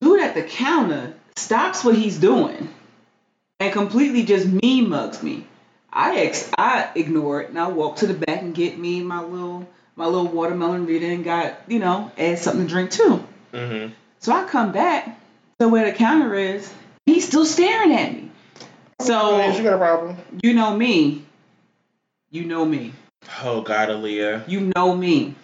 [0.00, 2.68] dude at the counter stops what he's doing
[3.60, 5.46] and completely just me mugs me.
[5.92, 9.22] I ex- I ignore it and I walk to the back and get me my
[9.22, 13.24] little my little watermelon Rita and got you know add something to drink too.
[13.52, 13.92] Mm-hmm.
[14.20, 15.18] So I come back
[15.58, 16.72] to where the counter is.
[17.06, 18.30] He's still staring at me.
[19.00, 20.16] So you got a problem.
[20.42, 21.24] You know me.
[22.30, 22.92] You know me.
[23.42, 24.48] Oh God, Aaliyah.
[24.48, 25.34] You know me.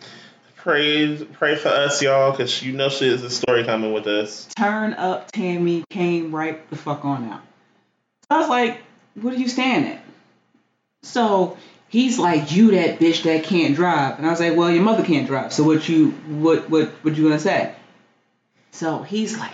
[0.57, 4.49] Pray, pray for us, y'all, because you know she is a story coming with us.
[4.57, 7.43] Turn up, Tammy came right the fuck on out.
[8.23, 8.83] So I was like,
[9.15, 10.04] "What are you standing at?"
[11.05, 11.57] So
[11.89, 15.05] he's like, "You that bitch that can't drive," and I was like, "Well, your mother
[15.05, 17.75] can't drive, so what you what what what you gonna say?"
[18.73, 19.53] So he's like,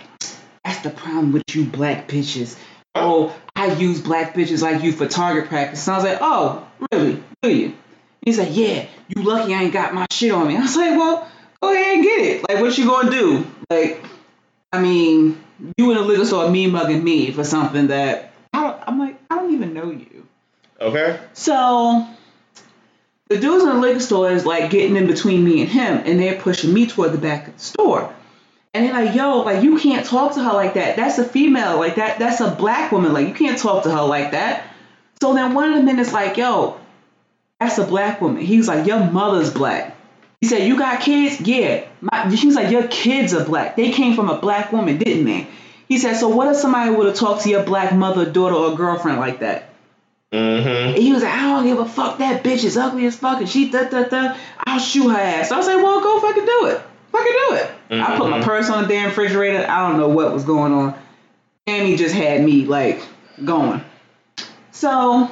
[0.63, 2.55] "That's the problem with you black bitches."
[2.95, 5.87] Oh, I use black bitches like you for target practice.
[5.87, 7.21] And I was like, "Oh, really?
[7.41, 7.73] Do you?"
[8.23, 10.97] He's like, "Yeah, you lucky I ain't got my shit on me." I was like,
[10.97, 11.27] "Well,
[11.61, 12.49] go ahead and get it.
[12.49, 13.45] Like, what you gonna do?
[13.69, 14.03] Like,
[14.71, 15.43] I mean,
[15.77, 19.35] you in a liquor store me mugging me for something that I I'm like, I
[19.35, 20.27] don't even know you."
[20.81, 21.19] Okay.
[21.33, 22.07] So
[23.29, 26.19] the dudes in the liquor store is like getting in between me and him, and
[26.19, 28.13] they're pushing me toward the back of the store.
[28.73, 30.95] And they're like, yo, like you can't talk to her like that.
[30.95, 32.19] That's a female, like that.
[32.19, 33.13] That's a black woman.
[33.13, 34.65] Like you can't talk to her like that.
[35.21, 36.79] So then one of the men is like, yo,
[37.59, 38.41] that's a black woman.
[38.41, 39.95] He's like, your mother's black.
[40.39, 41.39] He said, you got kids?
[41.41, 41.85] Yeah.
[41.99, 43.75] My, she's like, your kids are black.
[43.75, 45.47] They came from a black woman, didn't they?
[45.87, 48.75] He said, so what if somebody would have talked to your black mother, daughter, or
[48.75, 49.70] girlfriend like that?
[50.31, 50.95] Mm-hmm.
[50.95, 52.19] And he was like, I don't give a fuck.
[52.19, 54.37] That bitch is ugly as fuck, and she da da da.
[54.65, 55.49] I'll shoot her ass.
[55.49, 56.81] So I was like, well, go fucking do it.
[57.11, 57.71] Fucking do it.
[57.89, 58.01] Mm-hmm.
[58.01, 59.65] I put my purse on the damn refrigerator.
[59.67, 60.97] I don't know what was going on.
[61.67, 63.01] And he just had me like
[63.43, 63.83] going.
[64.71, 65.29] So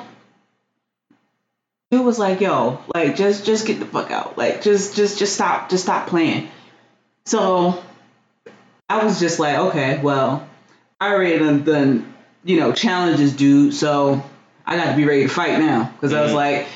[1.91, 4.37] it was like, yo, like just just get the fuck out.
[4.37, 5.69] Like just just just stop.
[5.69, 6.49] Just stop playing.
[7.25, 7.81] So
[8.89, 10.47] I was just like, okay, well,
[10.99, 14.23] I already done, done you know, challenges dude, so
[14.69, 16.19] I got to be ready to fight now because mm-hmm.
[16.19, 16.37] I was mm-hmm.
[16.37, 16.67] like,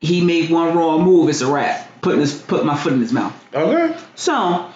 [0.00, 2.00] he made one wrong move, it's a wrap.
[2.00, 3.34] Putting his put my foot in his mouth.
[3.54, 3.94] Okay.
[4.14, 4.70] So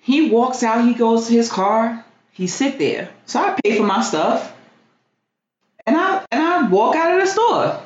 [0.00, 0.86] he walks out.
[0.86, 2.02] He goes to his car.
[2.32, 3.10] He sit there.
[3.26, 4.54] So I pay for my stuff,
[5.84, 7.82] and I and I walk out of the store.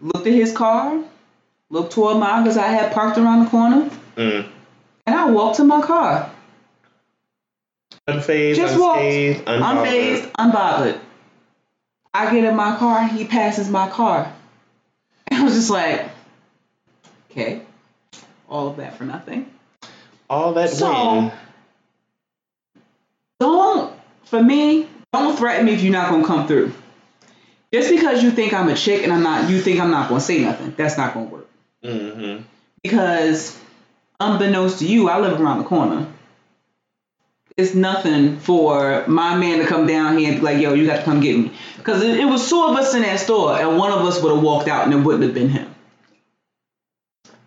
[0.00, 1.02] Looked at his car.
[1.68, 3.90] Looked toward mine because I had parked around the corner.
[4.16, 4.48] Mm.
[5.06, 6.30] And I walked to my car.
[8.08, 11.00] Unfazed, Just unscathed, walked, unfazed, unbothered.
[12.14, 14.32] I get in my car, he passes my car.
[15.28, 16.08] And I was just like,
[17.30, 17.62] okay,
[18.48, 19.50] all of that for nothing.
[20.28, 21.32] All that so, win.
[23.40, 23.94] Don't,
[24.24, 26.72] for me, don't threaten me if you're not going to come through.
[27.72, 30.20] Just because you think I'm a chick and I'm not, you think I'm not going
[30.20, 30.74] to say nothing.
[30.76, 31.48] That's not going to work.
[31.82, 32.42] Mm-hmm.
[32.82, 33.58] Because
[34.20, 36.06] unbeknownst to you, I live around the corner.
[37.56, 40.98] It's nothing for my man to come down here and be like, yo, you got
[40.98, 41.52] to come get me.
[41.76, 44.34] Because it, it was two of us in that store, and one of us would
[44.34, 45.74] have walked out and it wouldn't have been him.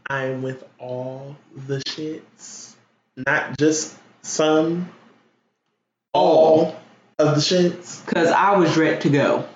[0.07, 2.75] I'm with all the shits.
[3.17, 4.89] Not just some,
[6.13, 6.75] all
[7.17, 8.05] of the shits.
[8.05, 9.47] Because I was ready to go.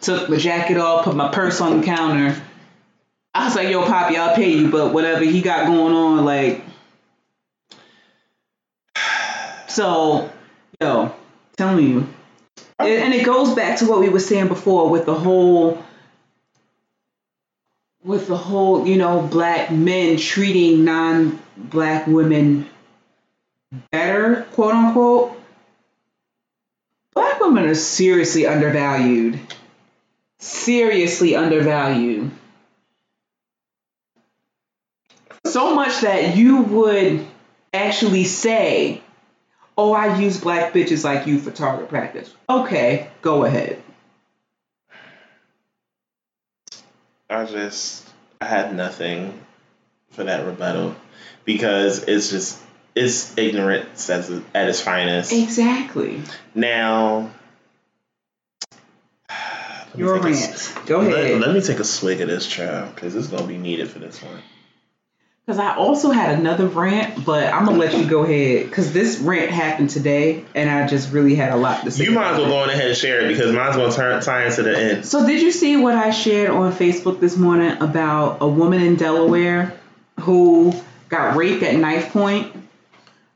[0.00, 2.40] Took my jacket off, put my purse on the counter.
[3.34, 6.62] I was like, yo, Poppy, I'll pay you, but whatever he got going on, like.
[9.74, 10.30] So,
[10.80, 11.12] yo,
[11.56, 12.06] telling you.
[12.78, 15.82] And and it goes back to what we were saying before with the whole
[18.04, 22.70] with the whole, you know, black men treating non-black women
[23.90, 25.42] better, quote unquote.
[27.12, 29.40] Black women are seriously undervalued.
[30.38, 32.30] Seriously undervalued.
[35.46, 37.26] So much that you would
[37.72, 39.02] actually say,
[39.76, 42.32] Oh, I use black bitches like you for target practice.
[42.48, 43.82] Okay, go ahead.
[47.28, 48.08] I just
[48.40, 49.40] I had nothing
[50.10, 50.94] for that rebuttal
[51.44, 52.60] because it's just
[52.94, 55.32] it's ignorance at, at its finest.
[55.32, 56.22] Exactly.
[56.54, 57.30] Now,
[59.28, 60.74] let me Your take a rant.
[60.86, 61.40] Go let- ahead.
[61.40, 64.22] Let, me take a swig of this child because it's gonna be needed for this
[64.22, 64.40] one.
[65.44, 68.64] Because I also had another rant, but I'm gonna let you go ahead.
[68.64, 72.04] Because this rant happened today, and I just really had a lot to say.
[72.04, 74.46] You might as well go on ahead and share it because mine's gonna turn tie
[74.46, 75.04] into the end.
[75.04, 78.96] So did you see what I shared on Facebook this morning about a woman in
[78.96, 79.78] Delaware
[80.20, 80.72] who
[81.10, 82.50] got raped at knife point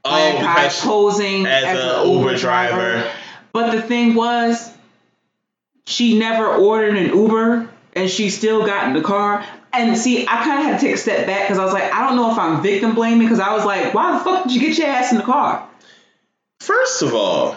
[0.05, 2.93] oh, by Oh, a guy posing as as, an Uber Uber driver.
[2.93, 3.13] driver.
[3.53, 4.73] But the thing was,
[5.87, 7.69] she never ordered an Uber,
[7.99, 9.45] and she still got in the car.
[9.73, 11.93] And see, I kind of had to take a step back because I was like,
[11.93, 14.55] I don't know if I'm victim blaming because I was like, why the fuck did
[14.55, 15.69] you get your ass in the car?
[16.61, 17.57] First of all,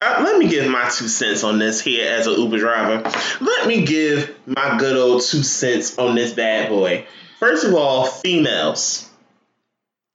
[0.00, 3.10] uh, let me give my two cents on this here as an Uber driver.
[3.40, 7.06] Let me give my good old two cents on this bad boy.
[7.38, 9.08] First of all, females.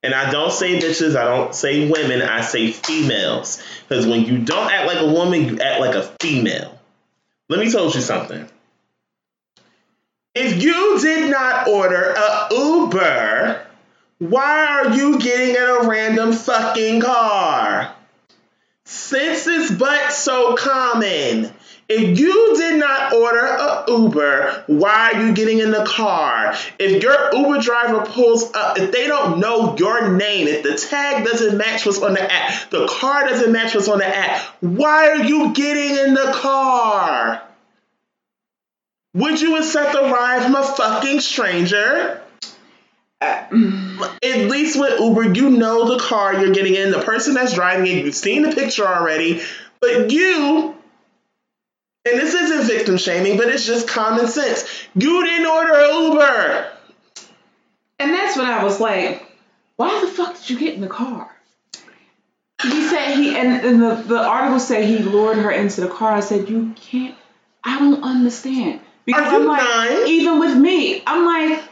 [0.01, 3.61] And I don't say bitches, I don't say women, I say females.
[3.87, 6.79] Because when you don't act like a woman, you act like a female.
[7.49, 8.47] Let me tell you something.
[10.35, 13.65] If you did not order a Uber,
[14.19, 17.95] why are you getting in a random fucking car?
[18.83, 21.53] Since it's but so common,
[21.87, 26.53] if you did not order a Uber, why are you getting in the car?
[26.79, 31.23] If your Uber driver pulls up, if they don't know your name, if the tag
[31.23, 35.11] doesn't match what's on the app, the car doesn't match what's on the app, why
[35.11, 37.41] are you getting in the car?
[39.15, 42.21] Would you accept a ride from a fucking stranger?
[43.21, 47.53] Uh, At least with Uber, you know the car you're getting in, the person that's
[47.53, 49.41] driving it, you've seen the picture already,
[49.79, 50.75] but you,
[52.03, 54.65] and this isn't victim shaming, but it's just common sense.
[54.95, 56.71] You didn't order an Uber.
[57.99, 59.25] And that's when I was like,
[59.77, 61.31] why the fuck did you get in the car?
[62.61, 66.11] He said he and, and the, the article said he lured her into the car.
[66.11, 67.15] I said, You can't
[67.65, 68.81] I don't understand.
[69.05, 70.07] Because I'm like, nine?
[70.07, 71.63] even with me, I'm like,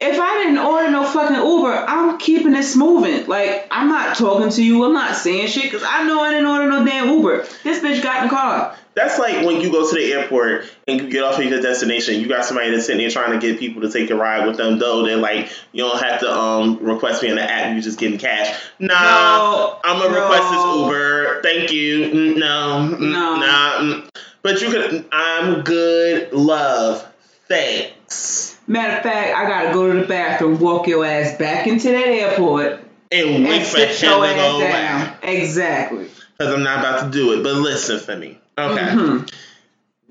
[0.00, 3.26] if I didn't order no fucking Uber, I'm keeping this moving.
[3.26, 6.46] Like, I'm not talking to you, I'm not saying shit, because I know I didn't
[6.46, 7.46] order no damn Uber.
[7.62, 8.76] This bitch got in the car.
[8.94, 12.20] That's like when you go to the airport and you get off at your destination.
[12.20, 14.56] You got somebody that's sitting there trying to get people to take a ride with
[14.56, 17.74] them, though they're like, you don't have to um request me on the app.
[17.74, 18.56] You just getting cash.
[18.78, 20.22] Nah, No, I'm gonna no.
[20.22, 21.42] request this Uber.
[21.42, 22.08] Thank you.
[22.08, 23.36] Mm, No, mm, No.
[23.40, 24.06] nah.
[24.44, 25.04] But you could.
[25.10, 26.32] I'm good.
[26.32, 27.04] Love.
[27.48, 28.56] Thanks.
[28.68, 32.06] Matter of fact, I gotta go to the bathroom, walk your ass back into that
[32.06, 34.70] airport, And wait and for him sit to your go away.
[34.70, 35.12] down.
[35.22, 36.08] Exactly.
[36.38, 37.42] Because I'm not about to do it.
[37.42, 38.38] But listen for me.
[38.56, 38.80] Okay.
[38.80, 39.32] Mhm.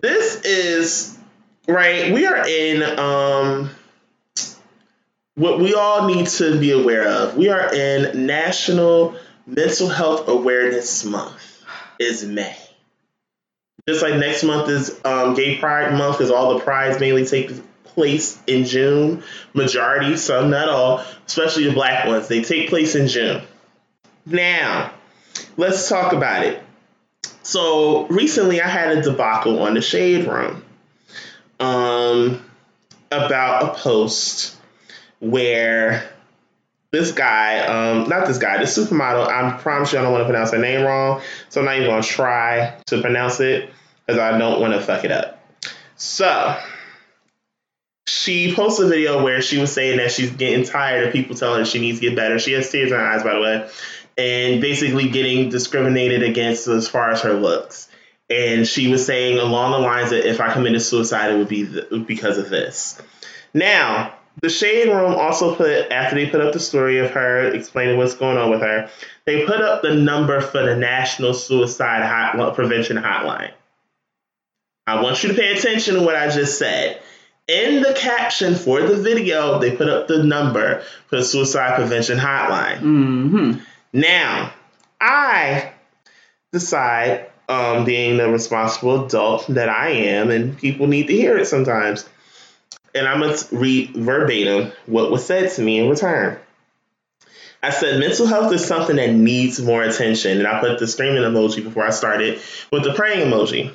[0.01, 1.17] this is
[1.67, 3.69] right we are in um
[5.35, 9.15] what we all need to be aware of we are in national
[9.47, 11.63] mental health awareness month
[11.99, 12.53] is may
[13.87, 17.51] just like next month is um, gay pride month because all the prides mainly take
[17.83, 19.23] place in june.
[19.53, 22.27] Majority some not all especially the black ones.
[22.27, 23.41] They take place in june.
[24.25, 24.93] Now
[25.57, 26.61] let's talk about it.
[27.43, 30.63] So recently I had a debacle on the Shade Room
[31.59, 32.41] um,
[33.11, 34.55] about a post
[35.19, 36.09] where
[36.91, 39.27] this guy, um, not this guy, this supermodel.
[39.27, 41.89] I promise you, I don't want to pronounce her name wrong, so I'm not even
[41.89, 43.72] gonna try to pronounce it
[44.05, 45.39] because I don't want to fuck it up.
[45.95, 46.59] So
[48.07, 51.59] she posted a video where she was saying that she's getting tired of people telling
[51.59, 52.39] her she needs to get better.
[52.39, 53.69] She has tears in her eyes, by the way,
[54.17, 57.89] and basically getting discriminated against as far as her looks.
[58.29, 61.65] And she was saying along the lines that if I committed suicide, it would be
[61.65, 63.01] th- because of this.
[63.53, 67.97] Now, the Shade Room also put, after they put up the story of her explaining
[67.97, 68.89] what's going on with her,
[69.25, 73.51] they put up the number for the National Suicide Hot- Prevention Hotline.
[74.85, 77.01] I want you to pay attention to what I just said.
[77.47, 82.17] In the caption for the video, they put up the number for the Suicide Prevention
[82.17, 82.79] Hotline.
[82.79, 83.59] Mm-hmm.
[83.93, 84.53] Now,
[84.99, 85.73] I
[86.51, 91.45] decide, um, being the responsible adult that I am, and people need to hear it
[91.45, 92.07] sometimes,
[92.95, 96.39] and I'm going to read verbatim what was said to me in return.
[97.61, 101.23] I said mental health is something that needs more attention, and I put the screaming
[101.23, 103.73] emoji before I started with the praying emoji.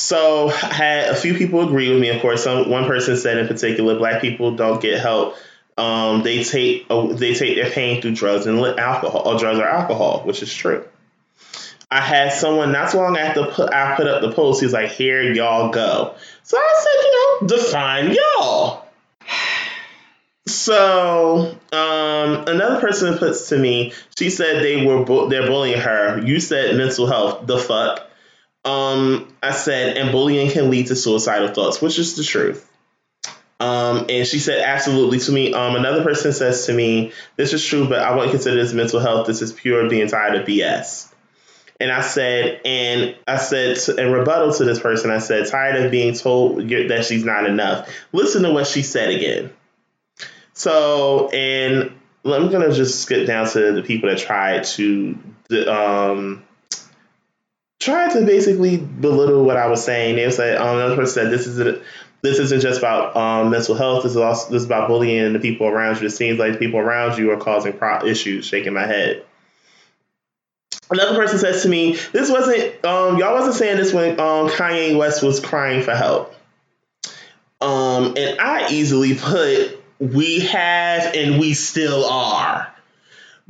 [0.00, 2.08] So I had a few people agree with me.
[2.08, 5.36] Of course, some one person said in particular, black people don't get help.
[5.76, 9.68] Um, they take uh, they take their pain through drugs and alcohol, or drugs or
[9.68, 10.86] alcohol, which is true.
[11.90, 14.62] I had someone not too long after put, I put up the post.
[14.62, 18.86] He's like, "Here y'all go." So I said, you know, define y'all.
[20.46, 26.20] So um, another person puts to me, she said they were bu- they're bullying her.
[26.24, 27.46] You said mental health.
[27.46, 28.09] The fuck.
[28.64, 32.66] Um, I said, and bullying can lead to suicidal thoughts, which is the truth.
[33.58, 35.52] Um, and she said, absolutely to me.
[35.52, 39.00] Um, another person says to me, this is true, but I wouldn't consider this mental
[39.00, 39.26] health.
[39.26, 41.12] This is pure being tired of BS.
[41.78, 45.90] And I said, and I said, in rebuttal to this person, I said, tired of
[45.90, 47.88] being told that she's not enough.
[48.12, 49.50] Listen to what she said again.
[50.52, 51.92] So, and
[52.24, 55.18] I'm gonna just skip down to the people that tried to,
[55.66, 56.44] um,
[57.80, 60.16] tried to basically belittle what I was saying.
[60.16, 61.80] They said, um, another person said, this is a,
[62.22, 64.02] this isn't just about um, mental health.
[64.02, 66.06] This is also this is about bullying the people around you.
[66.06, 68.46] It seems like the people around you are causing pro- issues.
[68.46, 69.24] Shaking my head.
[70.90, 74.98] Another person says to me, "This wasn't um, y'all wasn't saying this when um, Kanye
[74.98, 76.34] West was crying for help."
[77.62, 82.70] Um, and I easily put, "We have and we still are."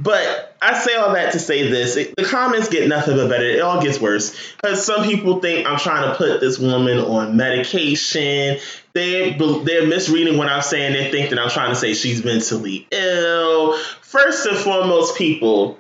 [0.03, 3.45] But I say all that to say this: it, the comments get nothing but better.
[3.45, 7.37] It all gets worse because some people think I'm trying to put this woman on
[7.37, 8.59] medication.
[8.95, 10.95] They they're misreading what I'm saying.
[10.95, 13.77] They think that I'm trying to say she's mentally ill.
[14.01, 15.79] First and foremost, people,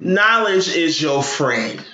[0.00, 1.84] knowledge is your friend.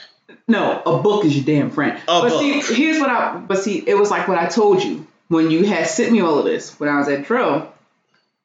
[0.48, 1.98] No, a book is your damn friend.
[2.08, 2.40] A but book.
[2.40, 3.36] see, here's what I.
[3.36, 6.38] But see, it was like what I told you when you had sent me all
[6.38, 7.70] of this when I was at Drill.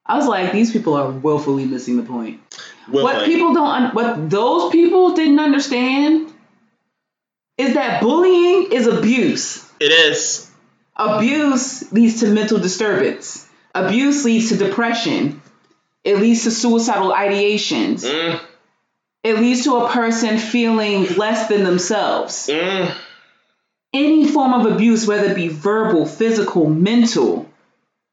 [0.07, 2.39] I was like, these people are willfully missing the point.
[2.87, 3.25] What play.
[3.25, 6.31] people don't, what those people didn't understand
[7.57, 9.67] is that bullying is abuse.
[9.79, 10.49] It is.
[10.95, 13.47] Abuse leads to mental disturbance.
[13.73, 15.41] Abuse leads to depression.
[16.03, 18.05] It leads to suicidal ideations.
[18.05, 18.39] Mm,
[19.23, 22.47] It leads to a person feeling less than themselves.
[22.51, 22.93] mm,
[23.93, 27.49] Any form of abuse, whether it be verbal, physical, mental,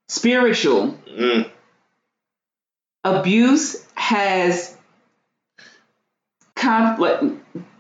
[0.09, 1.51] spiritual, mm.
[3.05, 4.77] Abuse has
[6.55, 7.25] conflict.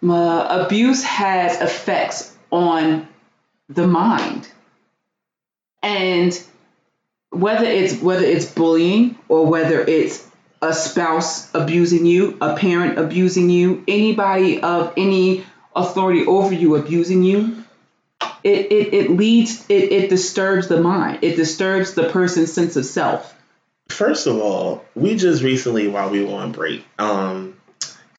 [0.02, 3.08] Uh, abuse has effects on
[3.68, 4.48] the mind,
[5.82, 6.38] and
[7.30, 10.28] whether it's whether it's bullying or whether it's
[10.60, 15.44] a spouse abusing you, a parent abusing you, anybody of any
[15.74, 17.64] authority over you abusing you,
[18.44, 21.20] it, it, it leads it, it disturbs the mind.
[21.22, 23.34] It disturbs the person's sense of self.
[23.88, 27.56] First of all, we just recently, while we were on break, um,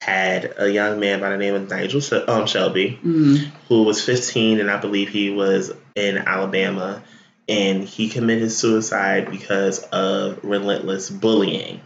[0.00, 3.46] had a young man by the name of Nigel um, Shelby, Mm.
[3.68, 7.02] who was 15, and I believe he was in Alabama,
[7.48, 11.80] and he committed suicide because of relentless bullying.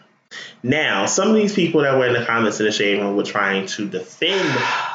[0.63, 3.23] Now, some of these people that were in the comments in the shade room were
[3.23, 4.47] trying to defend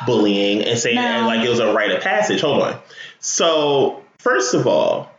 [0.06, 1.26] bullying and saying No.
[1.26, 2.42] like it was a rite of passage.
[2.42, 2.80] Hold on.
[3.20, 5.10] So, first of all,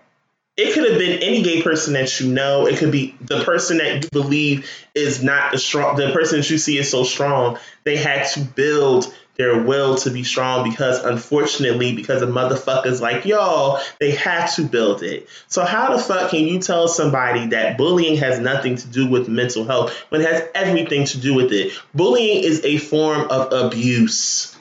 [0.57, 2.66] it could have been any gay person that you know.
[2.66, 6.50] It could be the person that you believe is not the strong, the person that
[6.50, 7.59] you see is so strong.
[7.82, 13.24] They had to build their will to be strong because, unfortunately, because of motherfuckers like
[13.24, 15.28] y'all, they had to build it.
[15.48, 19.28] So how the fuck can you tell somebody that bullying has nothing to do with
[19.28, 21.72] mental health when it has everything to do with it?
[21.92, 24.57] Bullying is a form of abuse.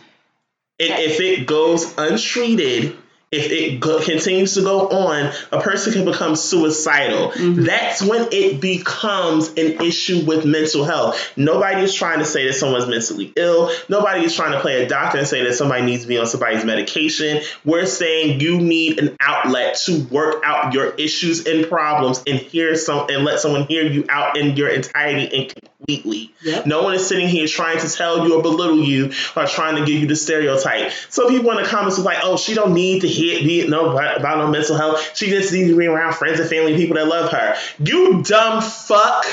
[0.79, 2.97] And if it goes untreated
[3.34, 7.31] if it go- continues to go on, a person can become suicidal.
[7.31, 7.63] Mm-hmm.
[7.63, 11.34] That's when it becomes an issue with mental health.
[11.36, 13.71] Nobody is trying to say that someone's mentally ill.
[13.89, 16.27] Nobody is trying to play a doctor and say that somebody needs to be on
[16.27, 17.41] somebody's medication.
[17.65, 22.75] We're saying you need an outlet to work out your issues and problems and hear
[22.75, 25.53] some and let someone hear you out in your entirety and
[25.84, 26.34] completely.
[26.43, 26.65] Yep.
[26.65, 29.86] No one is sitting here trying to tell you or belittle you or trying to
[29.86, 30.91] give you the stereotype.
[31.09, 33.91] Some people in the comments was like, "Oh, she don't need to hear be no
[33.91, 35.15] about no mental health.
[35.15, 38.61] She just needs to be around friends and family, people that love her." You dumb
[38.61, 39.26] fuck.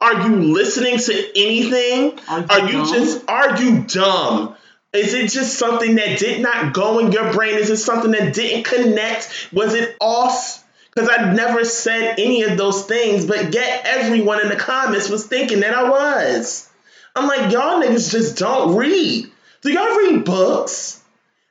[0.00, 2.18] Are you listening to anything?
[2.28, 4.56] Are you Are you just are you dumb?
[4.92, 7.56] Is it just something that did not go in your brain?
[7.56, 9.48] Is it something that didn't connect?
[9.52, 10.64] Was it off?
[10.92, 15.24] Because I never said any of those things, but yet everyone in the comments was
[15.26, 16.68] thinking that I was.
[17.14, 19.30] I'm like, y'all niggas just don't read.
[19.62, 20.99] Do y'all read books?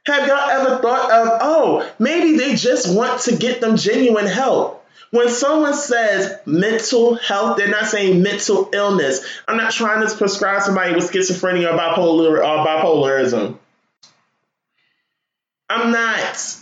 [0.06, 4.80] Have y'all ever thought of, oh, maybe they just want to get them genuine help?
[5.12, 9.26] When someone says mental health, they're not saying mental illness.
[9.48, 13.58] I'm not trying to prescribe somebody with schizophrenia or bipolar or bipolarism.
[15.68, 16.56] I'm not.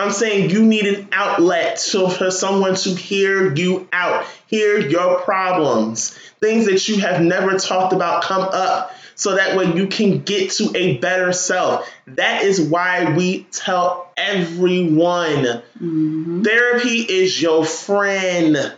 [0.00, 5.20] I'm saying you need an outlet to, for someone to hear you out, hear your
[5.20, 10.18] problems, things that you have never talked about come up so that way you can
[10.18, 11.88] get to a better self.
[12.08, 16.44] That is why we tell everyone Mhm.
[16.44, 18.72] therapy is your friend.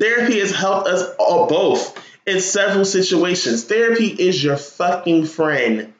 [0.00, 3.64] Therapy has helped us all both in several situations.
[3.64, 5.92] Therapy is your fucking friend.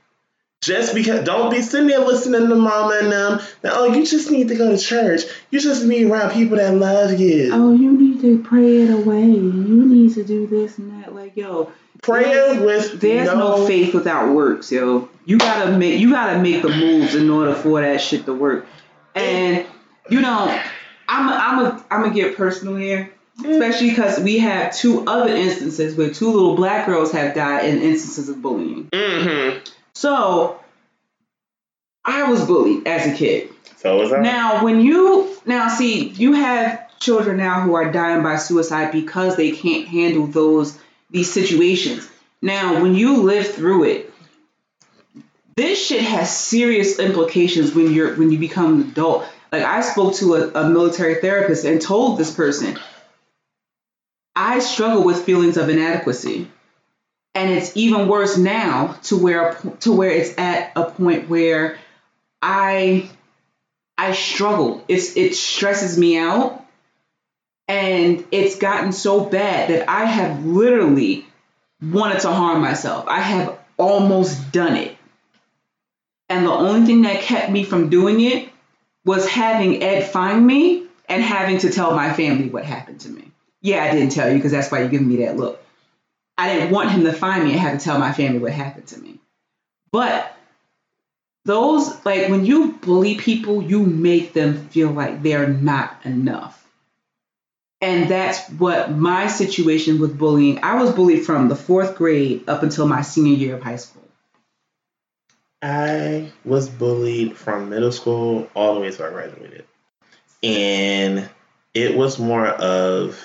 [0.61, 3.40] Just because, don't be sitting there listening to mama and them.
[3.62, 5.22] That, oh, you just need to go to church.
[5.51, 7.51] You just be around people that love you.
[7.53, 9.27] Oh, you need to pray it away.
[9.27, 11.14] You need to do this and that.
[11.14, 11.72] Like, yo,
[12.03, 15.09] Prayer with there's no, faith without works, yo.
[15.25, 18.66] You gotta make you gotta make the moves in order for that shit to work.
[19.14, 19.64] And
[20.11, 20.61] you know,
[21.09, 25.35] I'm a, I'm a, I'm gonna get personal here, especially because we have two other
[25.35, 28.91] instances where two little black girls have died in instances of bullying.
[28.91, 29.61] Mm-hmm.
[29.95, 30.61] So
[32.05, 33.51] I was bullied as a kid.
[33.77, 34.20] So was I.
[34.20, 39.36] Now, when you now see you have children now who are dying by suicide because
[39.36, 40.78] they can't handle those
[41.11, 42.09] these situations.
[42.42, 44.12] Now, when you live through it,
[45.57, 49.26] this shit has serious implications when you're when you become an adult.
[49.53, 52.78] Like I spoke to a, a military therapist and told this person,
[54.34, 56.51] I struggle with feelings of inadequacy.
[57.36, 61.78] And it's even worse now to where to where it's at a point where
[62.42, 63.09] I
[63.97, 64.84] I struggle.
[64.88, 66.64] It's it stresses me out.
[67.67, 71.27] And it's gotten so bad that I have literally
[71.81, 73.07] wanted to harm myself.
[73.09, 74.97] I have almost done it.
[76.29, 78.49] And the only thing that kept me from doing it
[79.05, 83.31] was having Ed find me and having to tell my family what happened to me.
[83.61, 85.62] Yeah, I didn't tell you because that's why you're giving me that look.
[86.37, 88.87] I didn't want him to find me and have to tell my family what happened
[88.88, 89.21] to me.
[89.93, 90.34] But
[91.45, 96.63] those, like when you bully people, you make them feel like they're not enough.
[97.85, 100.59] And that's what my situation with bullying.
[100.65, 104.09] I was bullied from the fourth grade up until my senior year of high school.
[105.61, 109.67] I was bullied from middle school all the way till I graduated.
[110.43, 111.29] And
[111.75, 113.21] it was more of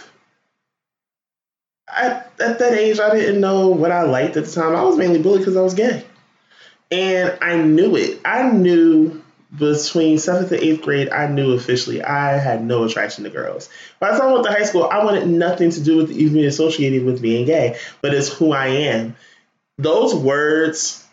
[1.87, 4.75] I, at that age I didn't know what I liked at the time.
[4.75, 6.05] I was mainly bullied because I was gay.
[6.91, 8.19] And I knew it.
[8.25, 9.23] I knew
[9.57, 13.69] between seventh and eighth grade, I knew officially I had no attraction to girls.
[13.99, 16.33] By the time I went to high school, I wanted nothing to do with even
[16.33, 19.15] being associated with being gay, but it's who I am.
[19.77, 21.03] Those words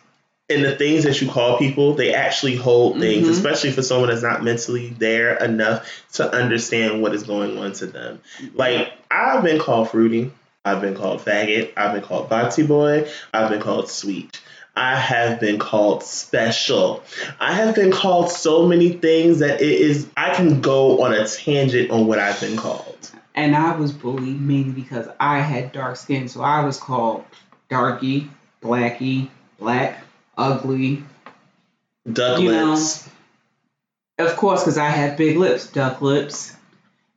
[0.49, 3.31] and the things that you call people, they actually hold things, Mhm.
[3.31, 7.85] especially for someone that's not mentally there enough to understand what is going on to
[7.87, 8.19] them.
[8.53, 10.31] Like, I've been called fruity,
[10.63, 14.39] I've been called faggot, I've been called boxy boy, I've been called sweet.
[14.77, 17.03] I have been called special.
[17.39, 21.27] I have been called so many things that it is I can go on a
[21.27, 23.11] tangent on what I've been called.
[23.33, 26.29] And I was bullied mainly because I had dark skin.
[26.29, 27.25] So I was called
[27.69, 28.29] darky,
[28.61, 29.29] blacky,
[29.59, 30.03] black,
[30.37, 31.03] ugly.
[32.11, 33.09] Duck You know, lips.
[34.19, 36.55] Of course, because I had big lips, duck lips.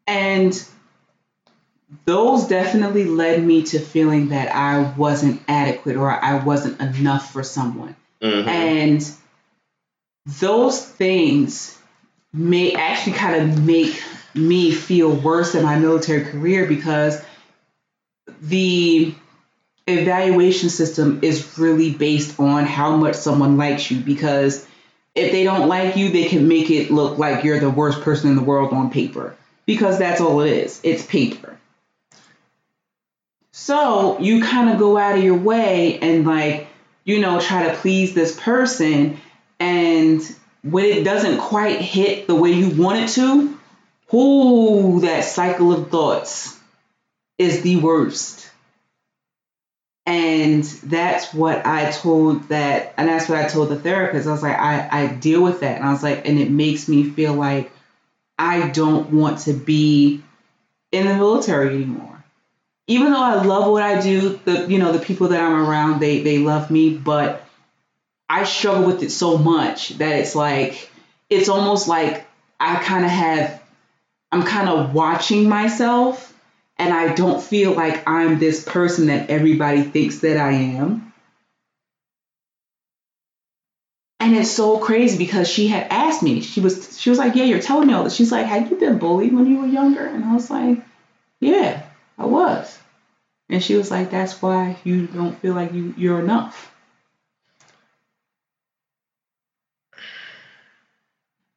[0.07, 0.55] And
[2.05, 7.43] those definitely led me to feeling that I wasn't adequate or I wasn't enough for
[7.43, 7.97] someone.
[8.23, 8.47] Mhm.
[8.47, 9.13] And
[10.41, 11.77] those things
[12.33, 14.01] may actually kind of make
[14.35, 17.21] me feel worse in my military career because
[18.41, 19.13] the
[19.89, 24.65] evaluation system is really based on how much someone likes you because
[25.17, 28.31] if they don't like you, they can make it look like you're the worst person
[28.31, 29.35] in the world on paper
[29.67, 30.81] because that's all it is.
[30.85, 31.57] It's paper.
[33.63, 36.67] So you kind of go out of your way and like,
[37.05, 39.19] you know, try to please this person.
[39.59, 40.23] And
[40.63, 43.59] when it doesn't quite hit the way you want it to,
[44.17, 46.59] ooh, that cycle of thoughts
[47.37, 48.51] is the worst.
[50.07, 54.27] And that's what I told that, and that's what I told the therapist.
[54.27, 55.77] I was like, I, I deal with that.
[55.77, 57.71] And I was like, and it makes me feel like
[58.39, 60.23] I don't want to be
[60.93, 62.20] in the military anymore
[62.91, 66.01] even though I love what I do, the you know the people that I'm around
[66.01, 67.47] they they love me, but
[68.29, 70.91] I struggle with it so much that it's like
[71.31, 72.27] it's almost like
[72.59, 73.63] I kind of have
[74.33, 76.37] I'm kind of watching myself
[76.79, 81.13] and I don't feel like I'm this person that everybody thinks that I am.
[84.19, 86.41] And it's so crazy because she had asked me.
[86.41, 88.77] She was she was like, "Yeah, you're telling me all this." She's like, "Had you
[88.77, 90.79] been bullied when you were younger?" And I was like,
[91.39, 91.85] "Yeah,
[92.21, 92.79] I was."
[93.51, 96.73] And she was like, that's why you don't feel like you, you're enough.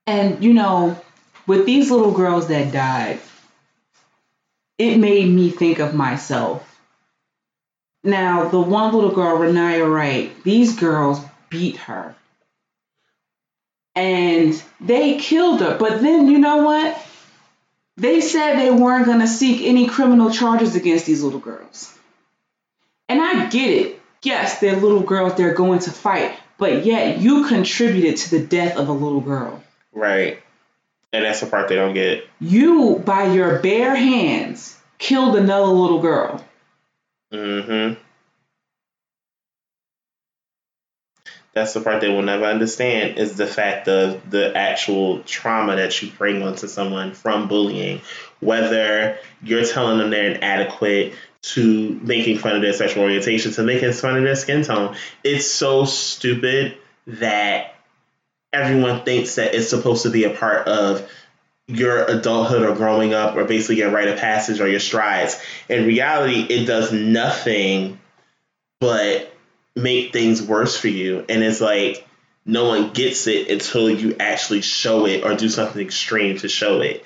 [0.08, 1.00] And, you know,
[1.46, 3.20] with these little girls that died,
[4.80, 6.68] it made me think of myself.
[8.04, 12.16] Now, the one little girl, Renaya Wright, these girls beat her.
[13.96, 15.78] And they killed her.
[15.78, 17.00] But then, you know what?
[17.98, 21.96] They said they weren't going to seek any criminal charges against these little girls.
[23.08, 24.02] And I get it.
[24.24, 28.78] Yes, they're little girls, they're going to fight, but yet you contributed to the death
[28.78, 29.62] of a little girl.
[29.92, 30.42] Right.
[31.12, 32.26] And that's the part they don't get.
[32.40, 36.44] You, by your bare hands, killed another little girl.
[37.32, 38.03] Mm hmm.
[41.54, 46.02] That's the part they will never understand is the fact of the actual trauma that
[46.02, 48.02] you bring onto someone from bullying.
[48.40, 51.14] Whether you're telling them they're inadequate
[51.44, 54.96] to making fun of their sexual orientation to making fun of their skin tone.
[55.24, 57.76] It's so stupid that
[58.52, 61.08] everyone thinks that it's supposed to be a part of
[61.68, 65.40] your adulthood or growing up or basically your rite of passage or your strides.
[65.70, 68.00] In reality, it does nothing
[68.80, 69.33] but
[69.76, 71.26] make things worse for you.
[71.28, 72.08] And it's like
[72.46, 76.82] no one gets it until you actually show it or do something extreme to show
[76.82, 77.04] it.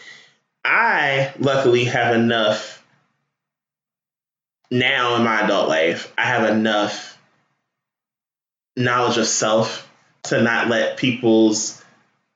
[0.66, 2.84] I luckily have enough
[4.70, 6.14] now in my adult life.
[6.18, 7.18] I have enough
[8.76, 9.90] knowledge of self
[10.24, 11.84] to not let people's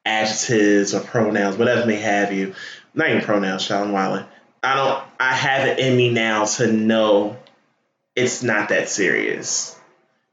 [0.06, 2.56] adjectives or pronouns, whatever may have you,
[2.94, 4.26] not even pronouns, Sean Wiley.
[4.64, 7.38] I don't I have it in me now to know
[8.16, 9.80] it's not that serious.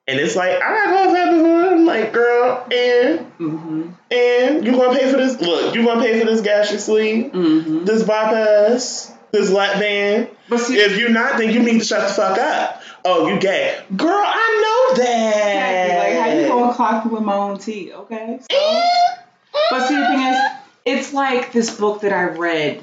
[0.09, 1.73] And it's like, I gotta go that before.
[1.75, 3.91] I'm like, girl, and mm-hmm.
[4.11, 5.39] and you gonna pay for this?
[5.39, 7.85] Look, you gonna pay for this gastric sleeve, mm-hmm.
[7.85, 10.31] this bypass, this lap band.
[10.49, 12.83] But see, if you're not, then you need to shut the fuck up.
[13.05, 14.09] Oh, you gay, girl?
[14.11, 15.85] I know that.
[15.85, 15.99] Exactly.
[15.99, 17.93] Like how you gonna clock me with my own tea?
[17.93, 18.41] Okay.
[18.51, 18.83] So,
[19.71, 20.41] but see, the thing is,
[20.87, 22.83] it's like this book that I read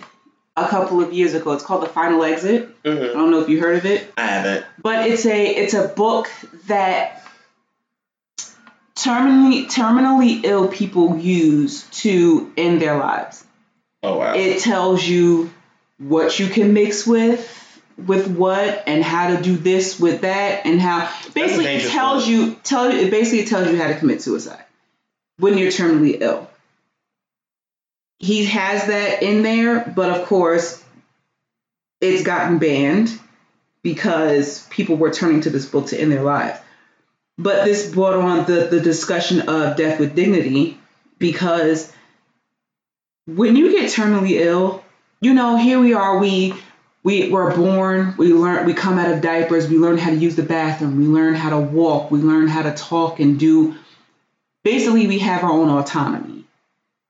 [0.57, 1.51] a couple of years ago.
[1.53, 2.81] It's called The Final Exit.
[2.83, 3.03] Mm-hmm.
[3.03, 4.11] I don't know if you heard of it.
[4.17, 4.65] I haven't.
[4.81, 6.29] But it's a it's a book
[6.67, 7.23] that
[8.95, 13.43] terminally terminally ill people use to end their lives.
[14.03, 14.33] Oh wow.
[14.33, 15.51] It tells you
[15.97, 17.51] what you can mix with
[17.97, 22.55] with what and how to do this with that and how basically it tells you
[22.63, 24.63] tell it basically tells you how to commit suicide
[25.37, 26.49] when you're terminally ill
[28.19, 30.83] he has that in there, but of course,
[32.01, 33.19] it's gotten banned
[33.81, 36.59] because people were turning to this book to end their lives.
[37.37, 40.79] But this brought on the, the discussion of death with dignity
[41.19, 41.91] because
[43.27, 44.83] when you get terminally ill,
[45.21, 46.53] you know, here we are, we
[47.03, 50.35] we were born, we learn we come out of diapers, we learn how to use
[50.35, 53.75] the bathroom, we learn how to walk, we learn how to talk and do
[54.63, 56.34] basically we have our own autonomy.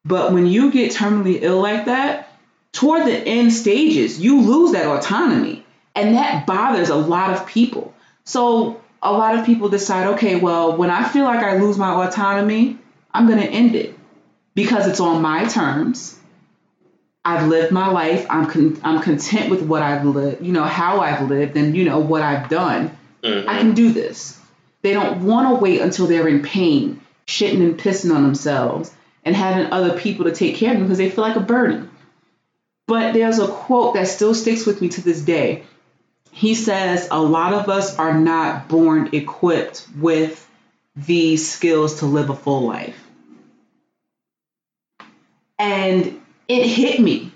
[0.06, 2.30] But when you get terminally ill like that,
[2.72, 5.66] toward the end stages, you lose that autonomy.
[5.96, 7.94] And that bothers a lot of people.
[8.24, 12.06] So a lot of people decide, okay, well, when I feel like I lose my
[12.06, 12.78] autonomy,
[13.14, 13.98] I'm going to end it
[14.54, 16.20] because it's on my terms.
[17.24, 18.28] I've lived my life.
[18.30, 21.86] I'm con- I'm content with what I've lived, you know, how I've lived and you
[21.86, 22.96] know what I've done.
[23.24, 23.50] Mm-hmm.
[23.50, 24.40] I can do this.
[24.84, 28.92] They don't want to wait until they're in pain, shitting and pissing on themselves
[29.26, 31.90] and having other people to take care of them because they feel like a burden.
[32.88, 35.64] But there's a quote that still sticks with me to this day.
[36.32, 40.48] He says, A lot of us are not born equipped with
[40.96, 43.02] these skills to live a full life.
[45.58, 47.32] And it hit me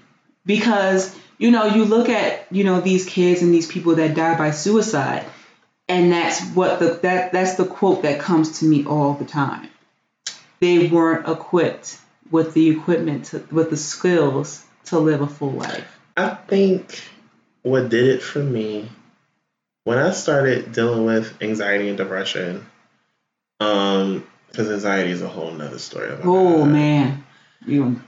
[0.46, 4.38] because, you know, you look at, you know, these kids and these people that die
[4.38, 5.26] by suicide,
[5.88, 9.70] and that's what the that that's the quote that comes to me all the time.
[10.60, 12.00] They weren't equipped
[12.32, 16.00] with the equipment to, with the skills to live a full life.
[16.18, 17.02] I think
[17.62, 18.90] what did it for me
[19.84, 22.66] when I started dealing with anxiety and depression,
[23.60, 26.16] um, because anxiety is a whole nother story.
[26.24, 27.24] Oh man,
[27.66, 28.02] you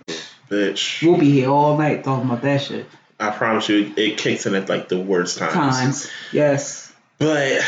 [0.49, 2.85] bitch, we'll be here all night talking about that shit.
[3.19, 5.53] I promise you, it kicks in at like the worst times.
[5.53, 6.93] Times, yes.
[7.19, 7.61] But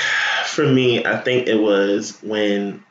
[0.47, 2.83] for me, I think it was when,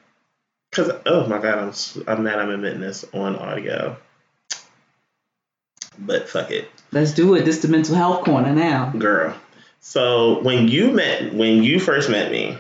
[0.73, 1.73] because oh my god, I'm
[2.09, 3.97] I'm mad I'm admitting this on audio.
[5.99, 6.71] But fuck it.
[6.91, 7.45] Let's do it.
[7.45, 8.91] This is the mental health corner now.
[8.91, 9.35] Girl.
[9.81, 12.57] So when you met when you first met me,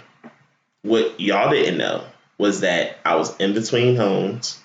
[0.82, 2.05] what y'all didn't know
[2.36, 4.60] was that I was in between homes.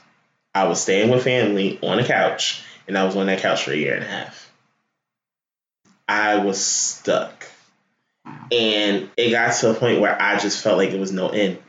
[0.53, 3.71] I was staying with family on a couch, and I was on that couch for
[3.71, 4.51] a year and a half.
[6.07, 7.45] I was stuck.
[8.51, 11.59] And it got to a point where I just felt like it was no end.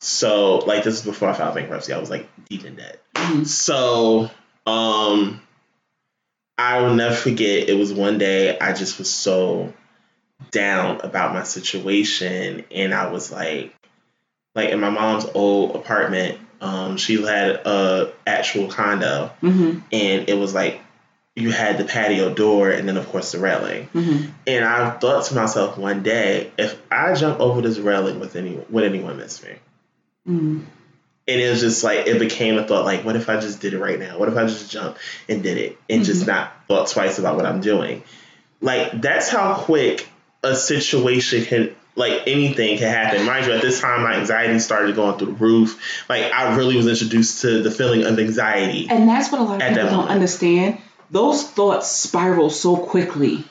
[0.00, 1.92] So, like, this is before I filed bankruptcy.
[1.92, 3.02] I was like deep in debt.
[3.14, 3.44] Mm-hmm.
[3.44, 4.30] So,
[4.66, 5.40] um,
[6.58, 7.68] I will never forget.
[7.68, 9.72] It was one day I just was so
[10.50, 13.74] down about my situation, and I was like,
[14.54, 19.78] like in my mom's old apartment, um, she had a actual condo, mm-hmm.
[19.92, 20.80] and it was like
[21.36, 23.88] you had the patio door and then of course the railing.
[23.94, 24.30] Mm-hmm.
[24.46, 28.58] And I thought to myself one day, if I jump over this railing with any
[28.70, 29.50] would anyone miss me?
[30.28, 30.64] Mm-hmm.
[31.28, 33.74] And it was just like it became a thought like, what if I just did
[33.74, 34.18] it right now?
[34.18, 34.96] What if I just jump
[35.28, 36.30] and did it and just mm-hmm.
[36.30, 38.04] not thought twice about what I'm doing?
[38.60, 40.08] Like that's how quick
[40.44, 43.24] a situation can like anything can happen.
[43.24, 46.04] Mind you, at this time, my anxiety started going through the roof.
[46.08, 49.62] Like I really was introduced to the feeling of anxiety, and that's what a lot
[49.62, 50.10] of people don't moment.
[50.10, 50.78] understand.
[51.10, 53.44] Those thoughts spiral so quickly.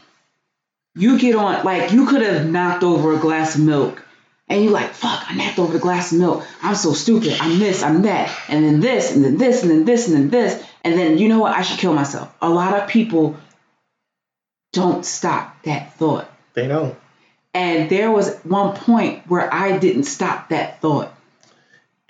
[0.94, 4.05] You get on like you could have knocked over a glass of milk,
[4.48, 5.30] and you're like, "Fuck!
[5.30, 6.46] I knocked over the glass of milk.
[6.62, 7.38] I'm so stupid.
[7.40, 7.84] I'm this.
[7.84, 8.36] I'm that.
[8.48, 9.16] And then this.
[9.16, 9.64] And then this.
[9.64, 10.08] And then this.
[10.08, 10.64] And then this.
[10.84, 11.56] And then you know what?
[11.56, 13.38] I should kill myself." A lot of people
[14.74, 16.30] don't stop that thought.
[16.54, 16.96] They don't.
[17.54, 21.14] And there was one point where I didn't stop that thought.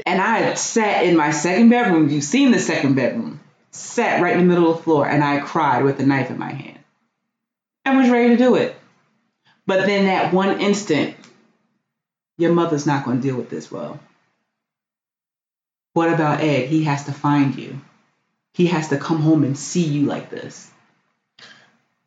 [0.06, 2.10] And I sat in my second bedroom.
[2.10, 3.40] You've seen the second bedroom.
[3.72, 6.40] Sat right in the middle of the floor and I cried with a knife in
[6.40, 6.80] my hand.
[7.86, 8.76] I was ready to do it.
[9.68, 11.16] But then that one instant,
[12.38, 14.00] your mother's not going to deal with this well.
[15.94, 16.68] What about Ed?
[16.68, 17.80] He has to find you.
[18.54, 20.70] He has to come home and see you like this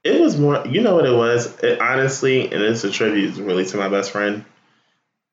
[0.04, 3.64] it was more you know what it was it, honestly and it's a tribute really
[3.64, 4.44] to my best friend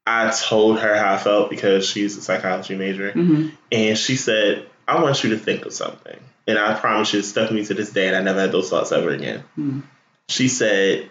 [0.06, 3.50] i told her how i felt because she's a psychology major mm-hmm.
[3.72, 7.24] and she said i want you to think of something and i promise you it
[7.24, 9.80] stuck with me to this day and i never had those thoughts ever again mm-hmm.
[10.30, 11.10] she said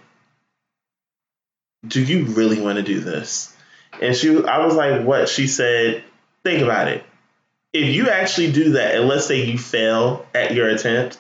[1.87, 3.54] do you really want to do this
[4.03, 6.03] and she i was like what she said
[6.43, 7.05] think about it
[7.73, 11.19] if you actually do that and let's say you fail at your attempt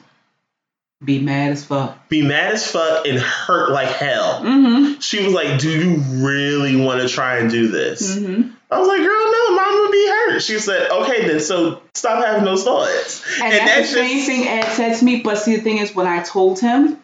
[1.04, 2.08] be mad as fuck.
[2.08, 4.42] Be mad as fuck and hurt like hell.
[4.42, 5.00] Mm-hmm.
[5.00, 8.50] She was like, "Do you really want to try and do this?" Mm-hmm.
[8.70, 12.24] I was like, "Girl, no, mom would be hurt." She said, "Okay, then, so stop
[12.24, 15.20] having those thoughts." And, and that's, that's the same thing Ed said to me.
[15.20, 16.98] But see, the thing is, when I told him,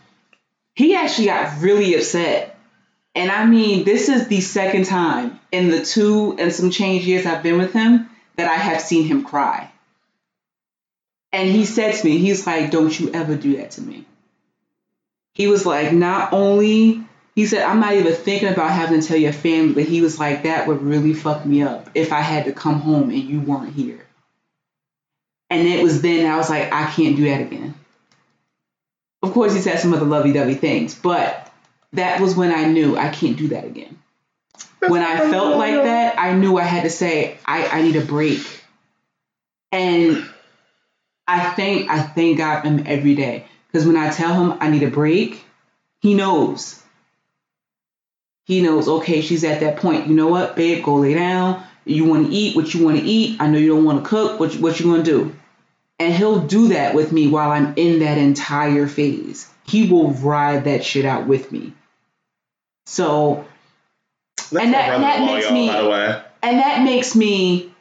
[0.74, 2.58] he actually got really upset.
[3.14, 7.26] And I mean, this is the second time in the two and some change years
[7.26, 9.70] I've been with him that I have seen him cry.
[11.32, 14.04] And he said to me, he's like, don't you ever do that to me.
[15.34, 17.04] He was like, not only,
[17.34, 20.18] he said, I'm not even thinking about having to tell your family, but he was
[20.18, 23.40] like, that would really fuck me up if I had to come home and you
[23.40, 24.06] weren't here.
[25.48, 27.74] And it was then I was like, I can't do that again.
[29.22, 31.49] Of course, he said some other lovey dovey things, but
[31.92, 33.98] that was when I knew I can't do that again.
[34.86, 38.04] When I felt like that, I knew I had to say, I, I need a
[38.04, 38.40] break.
[39.72, 40.24] And
[41.28, 44.82] I thank I thank God him every day because when I tell him I need
[44.82, 45.44] a break,
[46.00, 46.82] he knows.
[48.44, 48.88] He knows.
[48.88, 50.08] Okay, she's at that point.
[50.08, 50.82] You know what, babe?
[50.82, 51.62] Go lay down.
[51.84, 53.40] You want to eat what you want to eat.
[53.40, 54.40] I know you don't want to cook.
[54.40, 55.36] What what you gonna do?
[56.00, 59.48] And he'll do that with me while I'm in that entire phase.
[59.64, 61.74] He will ride that shit out with me.
[62.86, 63.44] So,
[64.50, 67.74] That's and that, and that makes me, and that makes me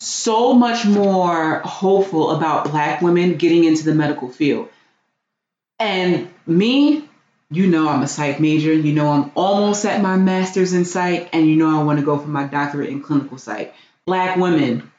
[0.00, 4.70] so much more hopeful about black women getting into the medical field.
[5.78, 7.06] And me,
[7.50, 11.28] you know I'm a psych major, you know I'm almost at my master's in psych,
[11.34, 13.74] and you know I want to go for my doctorate in clinical psych.
[14.06, 14.90] Black women,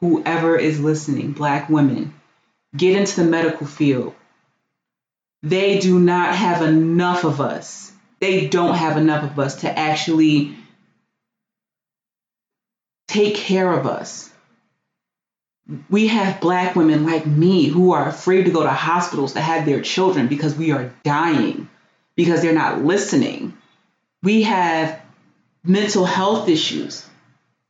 [0.00, 2.14] whoever is listening, black women,
[2.76, 4.14] get into the medical field.
[5.42, 7.92] They do not have enough of us.
[8.20, 10.56] They don't have enough of us to actually
[13.08, 14.30] take care of us.
[15.90, 19.66] We have black women like me who are afraid to go to hospitals to have
[19.66, 21.68] their children because we are dying,
[22.14, 23.56] because they're not listening.
[24.22, 25.00] We have
[25.64, 27.06] mental health issues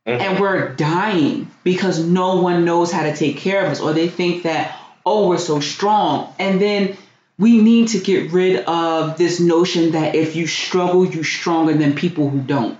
[0.07, 0.21] mm-hmm.
[0.21, 4.07] and we're dying because no one knows how to take care of us or they
[4.07, 6.33] think that, oh, we're so strong.
[6.39, 6.97] And then
[7.37, 11.93] we need to get rid of this notion that if you struggle, you're stronger than
[11.93, 12.79] people who don't.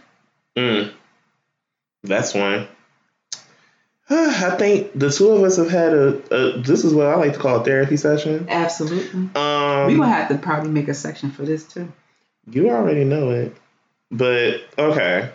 [0.56, 0.92] Mm.
[2.04, 2.68] That's one.
[4.10, 7.34] I think the two of us have had a, a, This is what I like
[7.34, 8.48] to call a therapy session.
[8.50, 9.30] Absolutely.
[9.36, 11.92] Um, we gonna have to probably make a section for this too.
[12.50, 13.56] You already know it,
[14.10, 15.32] but okay.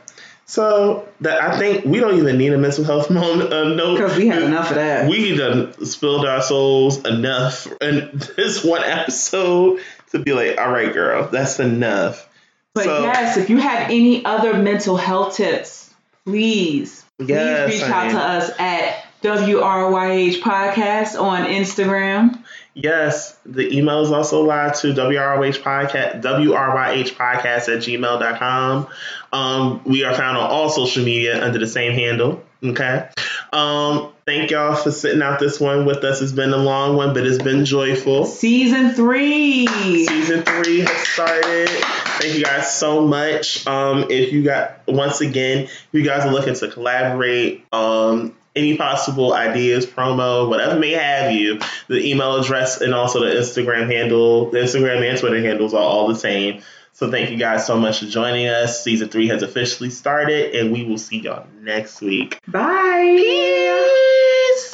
[0.47, 3.52] So that I think we don't even need a mental health moment.
[3.52, 5.09] Uh, no, because we have enough of that.
[5.09, 10.93] We done spilled our souls enough in this one episode to be like, all right,
[10.93, 12.28] girl, that's enough.
[12.74, 15.93] But so, yes, if you have any other mental health tips,
[16.24, 22.41] please, yes, please reach out to us at WRYH Podcast on Instagram.
[22.74, 28.89] Yes, the email is also live to WRYH Podcast, WRYH Podcast at gmail.com.
[29.32, 32.43] Um, we are found on all social media under the same handle.
[32.65, 33.09] Okay.
[33.53, 36.23] Um, thank y'all for sitting out this one with us.
[36.23, 38.24] It's been a long one, but it's been joyful.
[38.24, 39.66] Season three.
[39.66, 41.69] Season three has started.
[41.69, 43.66] Thank you guys so much.
[43.66, 48.77] Um, if you got once again, if you guys are looking to collaborate, um, any
[48.77, 54.51] possible ideas, promo, whatever may have you, the email address and also the Instagram handle,
[54.51, 56.62] the Instagram and Twitter handles are all the same.
[56.95, 58.85] So thank you guys so much for joining us.
[58.85, 62.39] Season three has officially started, and we will see y'all next week.
[62.47, 63.16] Bye.
[63.19, 64.11] Peace.